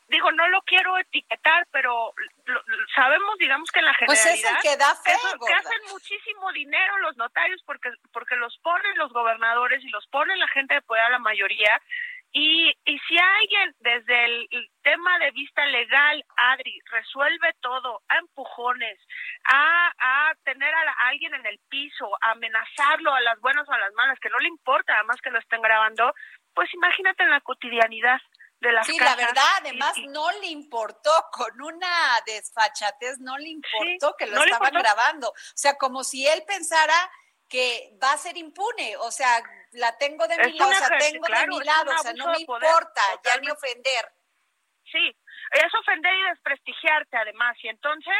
[0.08, 2.12] digo, no lo quiero etiquetar, pero
[2.94, 5.12] sabemos, digamos que en la generalidad pues es el que da fe,
[5.46, 10.38] que hacen muchísimo dinero los notarios porque porque los ponen los gobernadores y los ponen
[10.38, 11.80] la gente de poder a la mayoría.
[12.32, 19.00] Y, y si alguien desde el, tema de vista legal, Adri, resuelve todo a empujones,
[19.44, 23.72] a, a tener a, a, alguien en el piso, a amenazarlo a las buenas o
[23.72, 26.14] a las malas, que no le importa además que lo estén grabando,
[26.54, 28.20] pues imagínate en la cotidianidad
[28.84, 34.42] sí, la verdad, además no le importó, con una desfachatez no le importó que lo
[34.42, 35.28] estaban grabando.
[35.28, 36.94] O sea, como si él pensara
[37.48, 39.42] que va a ser impune, o sea,
[39.72, 42.40] la tengo de mi lado, o sea, tengo de mi lado, o sea, no me
[42.40, 44.12] importa ya ni ofender.
[44.90, 45.16] Sí,
[45.52, 48.14] es ofender y desprestigiarte además, y entonces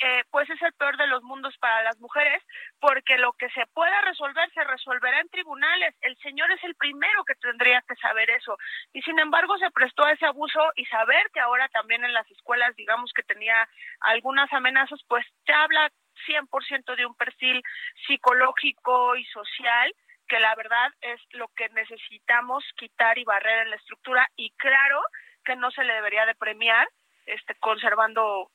[0.00, 2.42] eh, pues es el peor de los mundos para las mujeres,
[2.80, 5.94] porque lo que se pueda resolver se resolverá en tribunales.
[6.00, 8.56] El señor es el primero que tendría que saber eso.
[8.92, 12.30] Y sin embargo se prestó a ese abuso y saber que ahora también en las
[12.30, 13.68] escuelas, digamos que tenía
[14.00, 15.90] algunas amenazas, pues te habla
[16.26, 17.62] 100% de un perfil
[18.06, 19.92] psicológico y social
[20.28, 25.00] que la verdad es lo que necesitamos quitar y barrer en la estructura y claro
[25.44, 26.86] que no se le debería de premiar
[27.24, 28.50] este conservando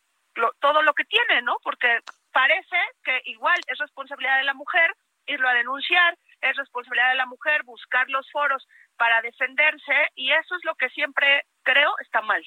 [0.59, 1.57] todo lo que tiene, ¿no?
[1.63, 1.99] Porque
[2.31, 7.25] parece que igual es responsabilidad de la mujer irlo a denunciar, es responsabilidad de la
[7.25, 8.67] mujer buscar los foros
[8.97, 12.43] para defenderse y eso es lo que siempre creo está mal.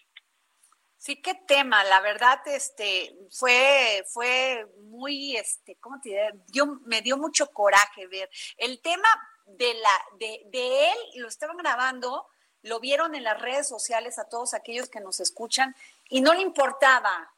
[0.98, 6.32] Sí, qué tema, la verdad, este, fue, fue muy, este, ¿cómo te diré?
[6.86, 8.28] me dio mucho coraje ver.
[8.56, 9.08] El tema
[9.44, 12.26] de la, de, de él, lo estaban grabando,
[12.62, 15.76] lo vieron en las redes sociales a todos aquellos que nos escuchan
[16.08, 17.30] y no le importaba,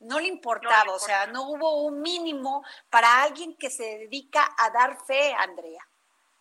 [0.00, 4.70] no le importaba, o sea, no hubo un mínimo para alguien que se dedica a
[4.70, 5.84] dar fe, Andrea.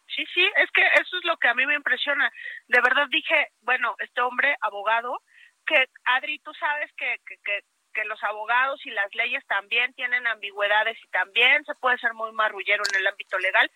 [0.07, 2.31] Sí, sí, es que eso es lo que a mí me impresiona.
[2.67, 5.21] De verdad dije, bueno, este hombre, abogado,
[5.67, 10.25] que Adri, tú sabes que, que, que, que los abogados y las leyes también tienen
[10.25, 13.69] ambigüedades y también se puede ser muy marrullero en el ámbito legal,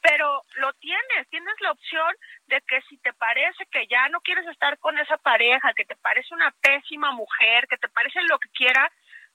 [0.00, 2.14] pero lo tienes, tienes la opción
[2.46, 5.96] de que si te parece que ya no quieres estar con esa pareja, que te
[5.96, 8.90] parece una pésima mujer, que te parece lo que quiera,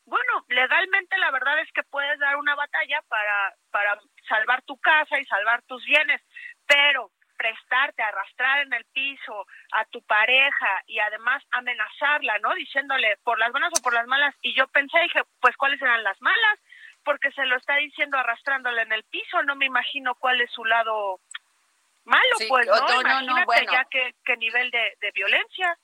[0.10, 5.20] bueno, legalmente la verdad es que puedes dar una batalla para, para salvar tu casa
[5.20, 6.22] y salvar tus bienes,
[6.68, 12.54] pero prestarte, arrastrar en el piso a tu pareja y además amenazarla, ¿no?
[12.54, 14.36] Diciéndole por las buenas o por las malas.
[14.42, 16.60] Y yo pensé, dije, pues cuáles eran las malas,
[17.06, 20.66] porque se lo está diciendo arrastrándole en el piso, no me imagino cuál es su
[20.66, 21.22] lado
[22.04, 22.76] malo, pues, ¿no?
[22.76, 23.72] no, no, no bueno.
[23.72, 25.78] ya qué, qué nivel de, de violencia.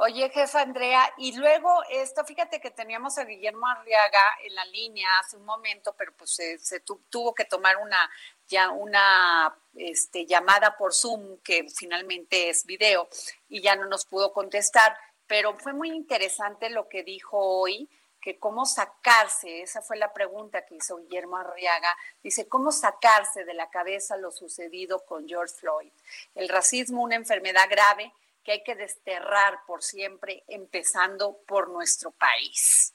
[0.00, 5.08] Oye, jefa Andrea, y luego esto, fíjate que teníamos a Guillermo Arriaga en la línea
[5.18, 6.80] hace un momento, pero pues se,
[7.10, 8.08] tuvo que tomar una
[8.46, 13.08] ya una este, llamada por Zoom, que finalmente es video,
[13.48, 14.96] y ya no nos pudo contestar.
[15.26, 17.90] Pero fue muy interesante lo que dijo hoy,
[18.20, 21.92] que cómo sacarse, esa fue la pregunta que hizo Guillermo Arriaga,
[22.22, 25.90] dice, ¿cómo sacarse de la cabeza lo sucedido con George Floyd?
[26.36, 28.12] El racismo, una enfermedad grave
[28.48, 32.94] que hay que desterrar por siempre, empezando por nuestro país.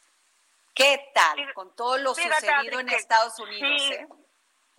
[0.74, 3.91] ¿Qué tal con todo lo sucedido en Estados Unidos?
[3.91, 4.08] Eh?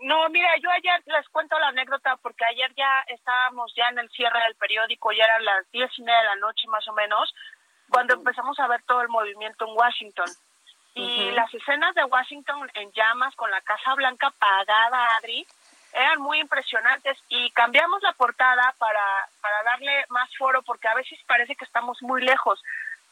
[0.01, 4.11] No, mira, yo ayer les cuento la anécdota porque ayer ya estábamos ya en el
[4.11, 7.33] cierre del periódico, ya eran las diez y media de la noche más o menos,
[7.89, 10.29] cuando empezamos a ver todo el movimiento en Washington.
[10.97, 15.47] Y las escenas de Washington en llamas con la Casa Blanca apagada, Adri,
[15.95, 21.19] eran muy impresionantes y cambiamos la portada para, para darle más foro porque a veces
[21.27, 22.63] parece que estamos muy lejos.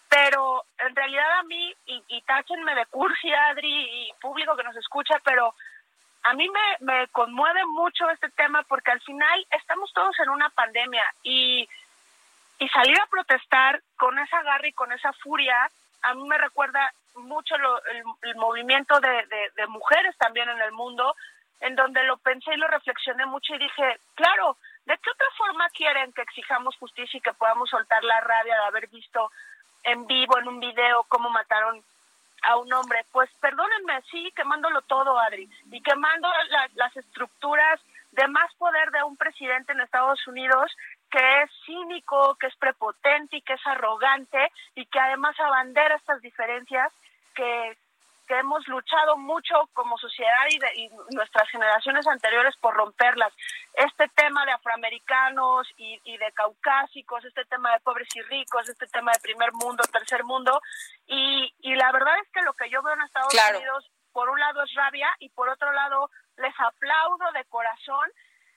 [0.09, 4.77] Pero en realidad a mí, y, y táchenme de cursi, Adri, y público que nos
[4.77, 5.55] escucha, pero
[6.25, 10.51] a mí me, me conmueve mucho este tema porque al final estamos todos en una
[10.51, 11.67] pandemia y,
[12.59, 15.71] y salir a protestar con esa garra y con esa furia,
[16.03, 17.81] a mí me recuerda mucho lo,
[18.23, 21.15] el, movimiento de, de mujeres también en el mundo,
[21.63, 25.69] en donde lo pensé y lo reflexioné mucho y dije, claro, ¿de qué otra forma
[25.71, 29.31] quieren que exijamos justicia y que podamos soltar la rabia de haber visto
[29.85, 31.81] en vivo, en un video, cómo mataron
[32.43, 33.05] a un hombre?
[33.13, 36.29] Pues perdónenme, sí, quemándolo todo, Adri, y quemando
[36.75, 40.71] las estructuras de más poder de un presidente en Estados Unidos
[41.11, 46.21] que es cínico, que es prepotente y que es arrogante y que además abandera estas
[46.23, 46.93] diferencias
[47.35, 47.77] que,
[48.27, 53.33] que hemos luchado mucho como sociedad y, de, y, nuestras generaciones anteriores por romperlas.
[53.75, 58.87] Este tema de afroamericanos y, y, de caucásicos, este tema de pobres y ricos, este
[58.87, 60.61] tema de primer mundo, tercer mundo,
[61.07, 63.59] y, y la verdad es que lo que yo veo en Estados claro.
[63.59, 68.11] Unidos, por un lado es rabia y por otro lado les aplaudo de corazón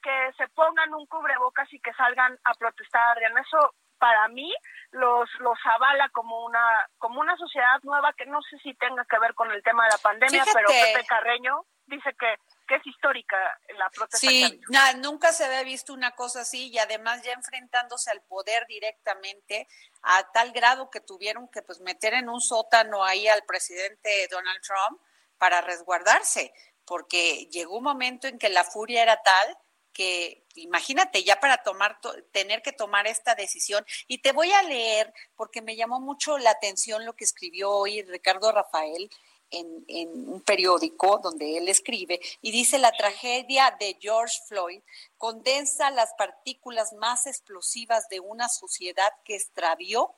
[0.03, 3.37] que se pongan un cubrebocas y que salgan a protestar, Adrián.
[3.39, 3.73] Eso
[4.05, 4.53] para mí
[4.91, 9.17] los los avala como una como una sociedad nueva que no sé si tenga que
[9.17, 10.51] ver con el tema de la pandemia, Fíjate.
[10.53, 12.35] pero Pepe Carreño dice que
[12.67, 13.35] que es histórica
[13.77, 14.17] la protesta.
[14.17, 18.67] Sí, na, nunca se había visto una cosa así y además ya enfrentándose al poder
[18.67, 19.67] directamente
[20.03, 24.61] a tal grado que tuvieron que pues meter en un sótano ahí al presidente Donald
[24.61, 25.01] Trump
[25.39, 26.53] para resguardarse,
[26.85, 29.57] porque llegó un momento en que la furia era tal
[29.95, 31.99] que imagínate ya para tomar
[32.31, 36.51] tener que tomar esta decisión y te voy a leer porque me llamó mucho la
[36.51, 39.09] atención lo que escribió hoy Ricardo Rafael
[39.51, 44.81] en, en, un periódico donde él escribe y dice la tragedia de George Floyd
[45.17, 50.13] condensa las partículas más explosivas de una sociedad que extravió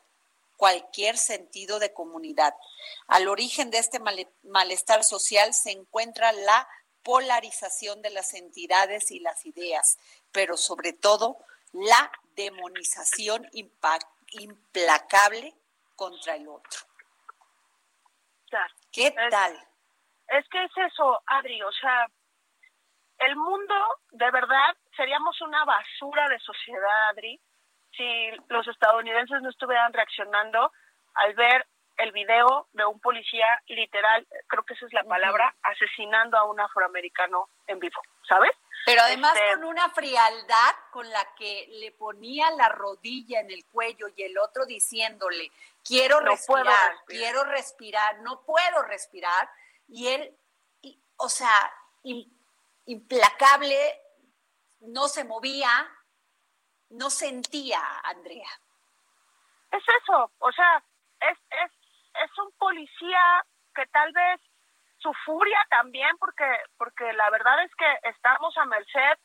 [0.55, 2.55] cualquier sentido de comunidad.
[3.07, 3.99] Al origen de este
[4.41, 6.67] malestar social se encuentra la
[7.07, 9.97] polarización de las entidades y las ideas,
[10.33, 11.37] pero sobre todo
[11.71, 15.53] la demonización implacable
[15.95, 16.81] contra el otro.
[18.49, 18.73] Claro.
[18.91, 19.53] ¿Qué es, tal?
[20.27, 22.07] Es que es eso, Adri, o sea,
[23.19, 23.73] el mundo,
[24.11, 27.39] de verdad, seríamos una basura de sociedad, Adri,
[27.95, 30.73] si los estadounidenses no estuvieran reaccionando
[31.13, 31.65] al ver
[31.97, 35.71] el video de un policía literal, creo que esa es la palabra, uh -huh.
[35.73, 38.51] asesinando a un afroamericano en vivo, ¿sabes?
[38.85, 43.65] Pero además este, con una frialdad con la que le ponía la rodilla en el
[43.65, 45.51] cuello y el otro diciéndole,
[45.83, 49.49] quiero no respirar, respirar, quiero respirar, no puedo respirar,
[49.89, 50.37] y él,
[50.81, 51.71] y, o sea,
[52.85, 54.01] implacable,
[54.79, 55.69] no se movía,
[56.89, 58.49] no sentía, Andrea.
[59.71, 60.81] Es eso, o sea,
[61.19, 61.71] es, es
[62.23, 63.43] es un policía
[63.73, 64.41] que tal vez
[64.97, 66.45] su furia también, porque,
[66.77, 69.17] porque la verdad es que estamos a merced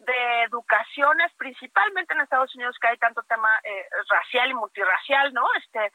[0.00, 5.44] de educaciones, principalmente en Estados Unidos que hay tanto tema eh, racial y multirracial, ¿no?
[5.56, 5.92] Este,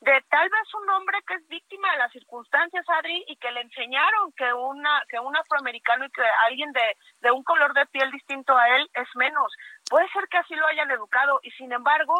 [0.00, 3.62] de tal vez un hombre que es víctima de las circunstancias, Adri, y que le
[3.62, 8.10] enseñaron que una que un afroamericano y que alguien de, de un color de piel
[8.10, 9.52] distinto a él es menos.
[9.88, 12.14] Puede ser que así lo hayan educado y sin embargo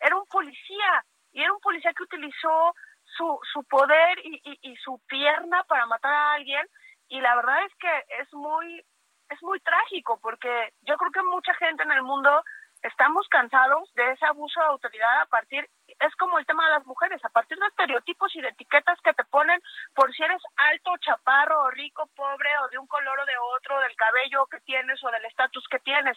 [0.00, 2.74] era un policía y era un policía que utilizó
[3.16, 6.66] su, su poder y, y, su pierna para matar a alguien
[7.08, 8.84] y la verdad es que es muy
[9.28, 12.42] es muy trágico porque yo creo que mucha gente en el mundo
[12.82, 16.86] estamos cansados de ese abuso de autoridad a partir es como el tema de las
[16.86, 19.60] mujeres a partir de estereotipos y de etiquetas que te ponen
[19.94, 23.80] por si eres alto, chaparro, o rico, pobre o de un color o de otro,
[23.80, 26.16] del cabello que tienes o del estatus que tienes.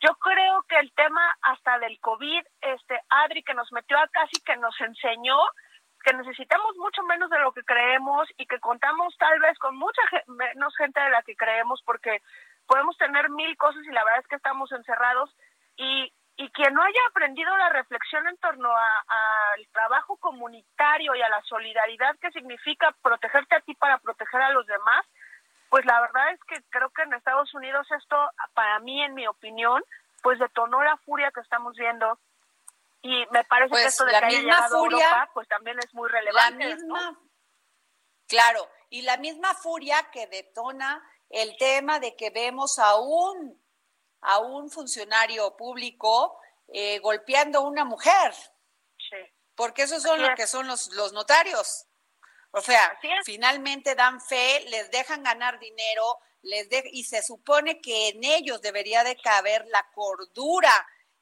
[0.00, 4.40] Yo creo que el tema hasta del COVID, este Adri que nos metió a casi
[4.42, 5.36] que nos enseñó
[6.02, 10.00] que necesitamos mucho menos de lo que creemos y que contamos tal vez con mucha
[10.26, 12.22] menos gente de la que creemos porque
[12.66, 15.30] podemos tener mil cosas y la verdad es que estamos encerrados.
[15.76, 21.28] Y, y quien no haya aprendido la reflexión en torno al trabajo comunitario y a
[21.28, 25.06] la solidaridad que significa protegerte a ti para proteger a los demás,
[25.68, 29.26] pues la verdad es que creo que en Estados Unidos esto, para mí, en mi
[29.26, 29.82] opinión,
[30.22, 32.18] pues detonó la furia que estamos viendo
[33.02, 35.30] y me parece que Pues esto de la que haya misma llegado a furia- Europa,
[35.34, 36.64] pues también es muy La relevante.
[36.68, 36.74] ¿no?
[36.76, 37.20] misma,
[38.26, 43.62] claro, y la misma furia que detona el tema de que vemos a un,
[44.22, 46.38] a un funcionario público
[46.68, 48.32] eh, golpeando a una mujer,
[48.96, 49.16] Sí.
[49.54, 50.36] porque esos son Así lo es.
[50.36, 51.86] que son los, los notarios.
[52.52, 58.08] O sea, finalmente dan fe, les dejan ganar dinero, les de- y se supone que
[58.08, 60.72] en ellos debería de caber la cordura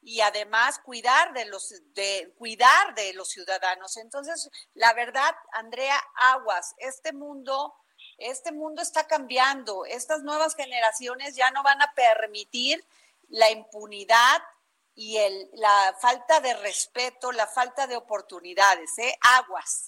[0.00, 3.96] y además cuidar de los de cuidar de los ciudadanos.
[3.96, 7.74] Entonces, la verdad, Andrea Aguas, este mundo
[8.18, 9.84] este mundo está cambiando.
[9.84, 12.84] Estas nuevas generaciones ya no van a permitir
[13.28, 14.42] la impunidad
[14.94, 19.16] y el, la falta de respeto, la falta de oportunidades, ¿eh?
[19.38, 19.86] Aguas.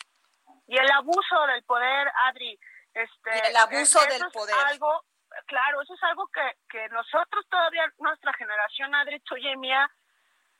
[0.69, 2.59] y el abuso del poder, Adri.
[2.95, 4.55] Este, Y el abuso eso del poder.
[4.67, 5.05] Algo,
[5.47, 9.91] claro, eso es algo que, que nosotros todavía, nuestra generación, Adri, tuya y mía,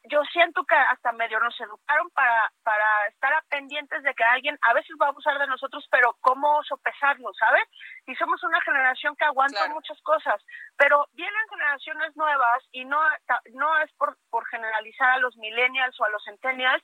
[0.05, 4.59] yo siento que hasta medio nos educaron para, para estar a pendientes de que alguien
[4.63, 7.65] a veces va a abusar de nosotros, pero cómo sopesarlo, ¿sabes?
[8.07, 9.75] Y somos una generación que aguanta Claro.
[9.75, 10.43] muchas cosas,
[10.77, 12.99] pero vienen generaciones nuevas y no,
[13.53, 16.83] no es por, por generalizar a los millennials o a los centennials,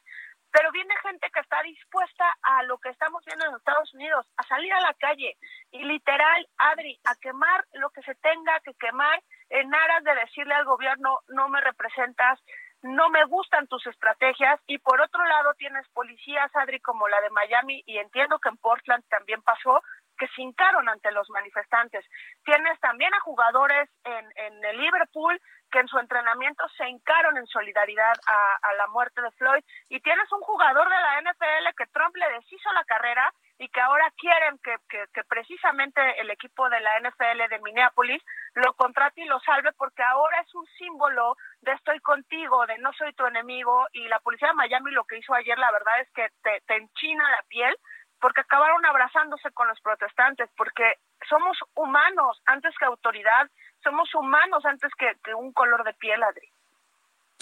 [0.53, 4.43] pero viene gente que está dispuesta a lo que estamos viendo en Estados Unidos, a
[4.45, 5.37] salir a la calle
[5.71, 10.55] y literal, Adri, a quemar lo que se tenga que quemar en aras de decirle
[10.55, 12.41] al gobierno, no me representas,
[12.87, 17.31] no me gustan tus estrategias y por otro lado tienes policías, Adri, como la de
[17.31, 19.83] Miami y entiendo que en Portland también pasó,
[20.17, 22.05] que se hincaron ante los manifestantes.
[22.45, 27.47] Tienes también a jugadores en, en el Liverpool que en su entrenamiento se hincaron en
[27.47, 31.87] solidaridad a, a la muerte de Floyd y tienes un jugador de la NFL que
[31.93, 36.69] Trump le deshizo la carrera y que ahora quieren que, que, que precisamente el equipo
[36.69, 38.23] de la NFL de Minneapolis
[38.55, 42.93] lo contrate y lo salve porque ahora es un símbolo de estoy contigo, de no
[42.93, 46.11] soy tu enemigo y la policía de Miami lo que hizo ayer la verdad es
[46.11, 47.77] que te, te enchina la piel
[48.21, 50.99] porque acabaron abrazándose con los protestantes, porque
[51.29, 53.51] somos humanos antes que autoridad,
[53.83, 56.51] somos humanos antes que, que un color de piel, Adri.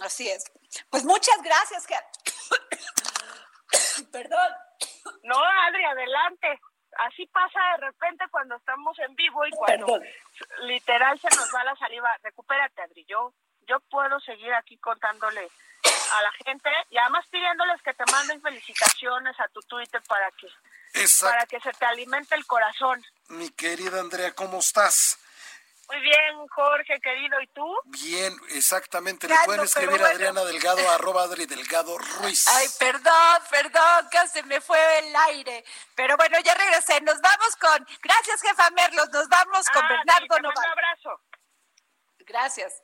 [0.03, 0.51] Así es.
[0.91, 1.95] Pues muchas gracias, que
[4.13, 4.53] Perdón.
[5.23, 6.61] No, Adri, adelante.
[6.99, 10.03] Así pasa de repente cuando estamos en vivo y cuando Perdón.
[10.63, 12.15] literal se nos va la saliva.
[12.23, 13.05] Recupérate, Adri.
[13.09, 13.33] Yo,
[13.67, 15.49] yo puedo seguir aquí contándole
[16.13, 20.47] a la gente y además pidiéndoles que te manden felicitaciones a tu Twitter para que
[21.01, 21.33] Exacto.
[21.35, 23.03] para que se te alimente el corazón.
[23.29, 25.19] Mi querida Andrea, ¿cómo estás?
[25.89, 27.41] Muy bien, Jorge, querido.
[27.41, 27.67] ¿Y tú?
[27.85, 29.29] Bien, exactamente.
[29.29, 30.07] Le pueden escribir a bueno.
[30.15, 32.47] Adriana Delgado, arroba Adri Delgado Ruiz.
[32.49, 35.65] Ay, perdón, perdón, que se me fue el aire.
[35.95, 37.01] Pero bueno, ya regresé.
[37.03, 37.87] Nos vamos con.
[38.03, 39.09] Gracias, jefa Merlos.
[39.11, 40.65] Nos vamos con Ah, sí, Bernardo Noval.
[40.67, 41.21] Un abrazo.
[42.21, 42.83] Gracias.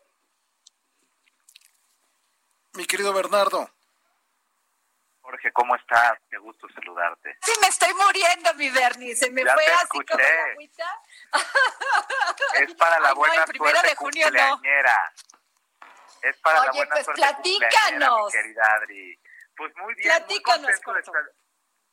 [2.74, 3.70] Mi querido Bernardo.
[5.30, 6.18] Jorge, ¿cómo estás?
[6.28, 7.38] Qué gusto saludarte.
[7.42, 9.14] Sí, me estoy muriendo, mi Bernie.
[9.14, 10.06] Se me Ya fue te así escuché.
[10.12, 11.00] como la agüita.
[12.54, 14.50] Es para la Ay, no, buena el primero suerte de junio no.
[14.50, 15.12] cumpleañera.
[16.22, 18.24] Es para la Oye, buena pues suerte platícanos.
[18.26, 19.20] mi querida Adri.
[19.56, 21.24] Pues muy bien, muy Platícanos, de estar.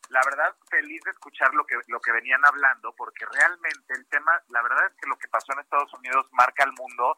[0.10, 4.42] La verdad, feliz de escuchar lo que, lo que venían hablando, porque realmente el tema,
[4.48, 7.18] la verdad es que lo que pasó en Estados Unidos marca al mundo,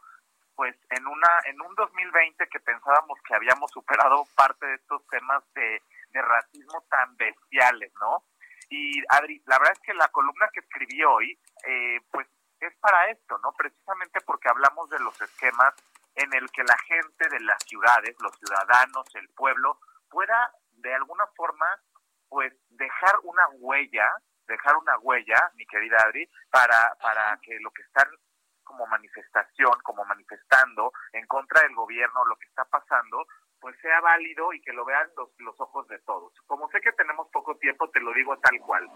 [0.56, 5.44] pues en una en un 2020 que pensábamos que habíamos superado parte de estos temas
[5.54, 5.82] de,
[6.12, 8.26] de racismo tan bestiales, ¿no?
[8.70, 12.28] Y Adri, la verdad es que la columna que escribí hoy, eh, pues
[12.60, 13.54] es para esto, ¿no?
[13.54, 15.74] Precisamente porque hablamos de los esquemas
[16.16, 19.80] en el que la gente de las ciudades, los ciudadanos, el pueblo,
[20.10, 21.66] pueda de alguna forma,
[22.28, 24.08] pues dejar una huella,
[24.48, 28.08] dejar una huella, mi querida Adri, para, para que lo que están
[28.64, 33.26] como manifestación, como manifestando en contra del gobierno, lo que está pasando,
[33.60, 36.34] pues sea válido y que lo vean los, los ojos de todos.
[36.48, 38.88] Como sé que tenemos poco tiempo, te lo digo tal cual.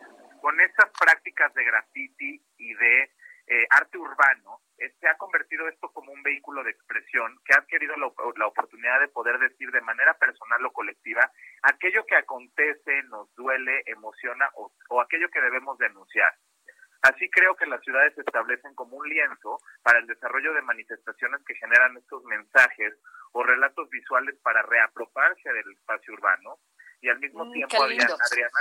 [0.41, 3.11] Con estas prácticas de graffiti y de
[3.47, 7.59] eh, arte urbano, eh, se ha convertido esto como un vehículo de expresión que ha
[7.59, 11.29] adquirido la, la oportunidad de poder decir de manera personal o colectiva
[11.63, 16.33] aquello que acontece, nos duele, emociona o, o aquello que debemos denunciar.
[17.03, 21.41] Así creo que las ciudades se establecen como un lienzo para el desarrollo de manifestaciones
[21.45, 22.93] que generan estos mensajes
[23.33, 26.59] o relatos visuales para reapropiarse del espacio urbano
[27.01, 28.15] y al mismo Mm, tiempo, Adriana.
[28.31, 28.59] Adriana,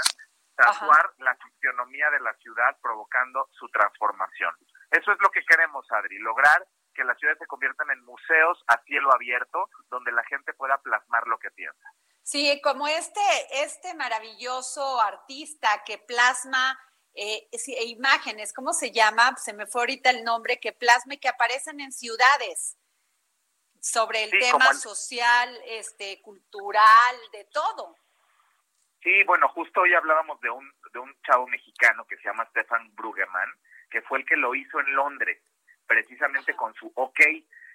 [0.57, 4.55] tatuar la fisionomía de la ciudad provocando su transformación.
[4.91, 8.83] Eso es lo que queremos, Adri, lograr que las ciudades se conviertan en museos a
[8.83, 11.89] cielo abierto donde la gente pueda plasmar lo que piensa.
[12.23, 13.21] Sí, como este,
[13.53, 16.79] este maravilloso artista que plasma
[17.15, 19.37] eh, sí, imágenes, ¿cómo se llama?
[19.37, 22.77] Se me fue ahorita el nombre, que plasma y que aparecen en ciudades
[23.81, 27.97] sobre el Sí, tema como social, este, cultural, de todo.
[29.03, 32.95] Sí, bueno, justo hoy hablábamos de un, de un chavo mexicano que se llama Stefan
[32.95, 33.51] Brueggemann,
[33.91, 35.43] que fue el que lo hizo en Londres,
[35.87, 37.21] precisamente con su OK,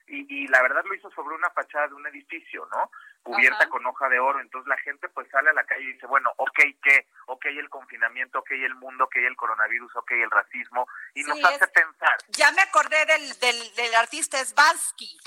[0.08, 2.90] y, y la verdad lo hizo sobre una fachada de un edificio, ¿no?
[3.24, 3.70] Cubierta Ajá.
[3.70, 6.32] con hoja de oro, entonces la gente pues sale a la calle y dice, bueno,
[6.38, 7.08] OK, ¿qué?
[7.28, 11.44] OK el confinamiento, OK el mundo, OK el coronavirus, OK el racismo, y Sí, nos
[11.44, 12.18] hace es- pensar.
[12.30, 15.18] Ya me acordé del, del, del artista, es Bansky.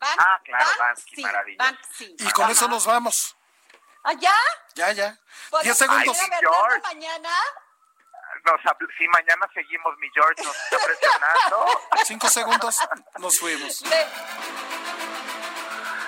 [0.00, 1.70] Ban- Ah, claro, Bansky, maravilloso.
[1.70, 2.16] Banksy.
[2.18, 2.52] Y con Ajá.
[2.52, 3.36] eso nos vamos.
[4.02, 4.32] ¿Ah, ya?
[4.74, 5.18] Ya, ya.
[5.50, 6.16] ¿Podemos Diez segundos.
[6.26, 6.38] ir a
[6.74, 7.28] Ay, mañana?
[8.44, 8.60] Nos,
[8.98, 11.66] si mañana seguimos, mi George nos está presionando.
[12.04, 12.76] Cinco segundos,
[13.18, 13.82] nos fuimos.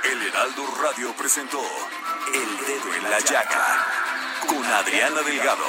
[0.05, 1.61] El Heraldo Radio presentó
[2.35, 3.87] El Dedo en la Llaga
[4.49, 5.64] con Adriana Delgado.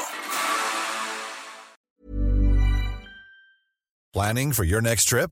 [4.13, 5.31] Planning for your next trip?